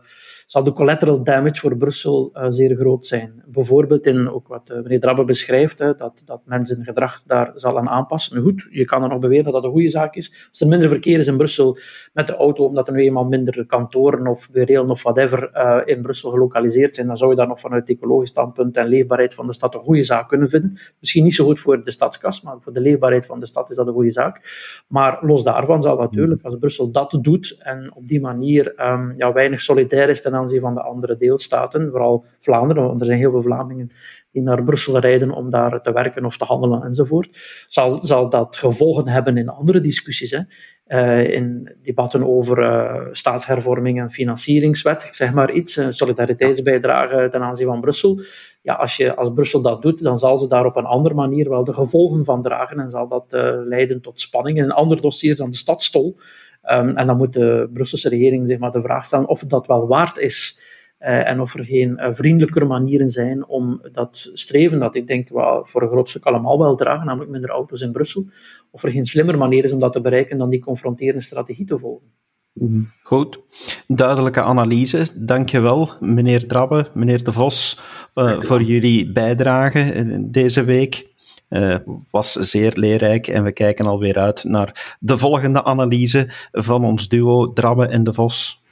[0.51, 3.43] zal de collateral damage voor Brussel uh, zeer groot zijn.
[3.47, 7.79] Bijvoorbeeld in ook wat uh, meneer Drabbe beschrijft, dat, dat men zijn gedrag daar zal
[7.79, 8.43] aan aanpassen.
[8.43, 10.47] Goed, je kan er nog beweren dat dat een goede zaak is.
[10.49, 11.77] Als er minder verkeer is in Brussel
[12.13, 16.03] met de auto, omdat er nu eenmaal minder kantoren of burelen of whatever uh, in
[16.03, 19.53] Brussel gelokaliseerd zijn, dan zou je daar nog vanuit ecologisch standpunt en leefbaarheid van de
[19.53, 20.79] stad een goede zaak kunnen vinden.
[21.01, 23.77] Misschien niet zo goed voor de stadskas, maar voor de leefbaarheid van de stad is
[23.77, 24.41] dat een goede zaak.
[24.89, 29.33] Maar los daarvan zal natuurlijk, als Brussel dat doet en op die manier um, ja,
[29.33, 33.30] weinig solidair is ten aanzien van de andere deelstaten, vooral Vlaanderen, want er zijn heel
[33.30, 33.91] veel Vlamingen
[34.32, 38.57] die naar Brussel rijden om daar te werken of te handelen enzovoort, zal, zal dat
[38.57, 40.30] gevolgen hebben in andere discussies.
[40.30, 40.41] Hè.
[40.86, 47.66] Uh, in debatten over uh, staatshervorming en financieringswet, zeg maar iets, een solidariteitsbijdrage ten aanzien
[47.66, 48.20] van Brussel.
[48.62, 51.49] Ja, als, je, als Brussel dat doet, dan zal ze daar op een andere manier
[51.49, 55.01] wel de gevolgen van dragen en zal dat uh, leiden tot spanning in een ander
[55.01, 56.16] dossier dan de stadstol.
[56.63, 59.87] Um, en dan moet de Brusselse regering zich maar de vraag stellen of dat wel
[59.87, 60.69] waard is.
[61.01, 65.29] Uh, en of er geen uh, vriendelijkere manieren zijn om dat streven, dat ik denk
[65.29, 68.25] we voor een groot stuk allemaal wel dragen, namelijk minder auto's in Brussel,
[68.71, 71.79] of er geen slimmer manier is om dat te bereiken dan die confronterende strategie te
[71.79, 72.07] volgen.
[72.53, 73.41] Mm, goed,
[73.87, 75.07] duidelijke analyse.
[75.15, 77.81] Dankjewel, meneer Drabbe, meneer De Vos,
[78.15, 81.10] uh, voor jullie bijdrage deze week.
[81.51, 81.77] Uh,
[82.11, 87.53] was zeer leerrijk en we kijken alweer uit naar de volgende analyse van ons duo
[87.53, 88.63] Drabbe en De Vos.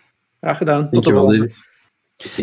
[0.40, 1.50] Graag gedaan, tot de volgende.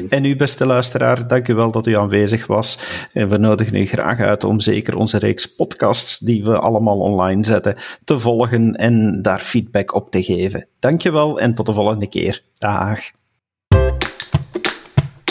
[0.08, 2.80] En u, beste luisteraar, dank u wel dat u aanwezig was.
[3.14, 7.44] En we nodigen u graag uit om zeker onze reeks podcasts, die we allemaal online
[7.44, 10.68] zetten, te volgen en daar feedback op te geven.
[10.80, 12.42] Dank je wel en tot de volgende keer.
[12.58, 13.00] Dag.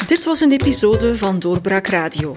[0.07, 2.37] Dit was een episode van Doorbraak Radio,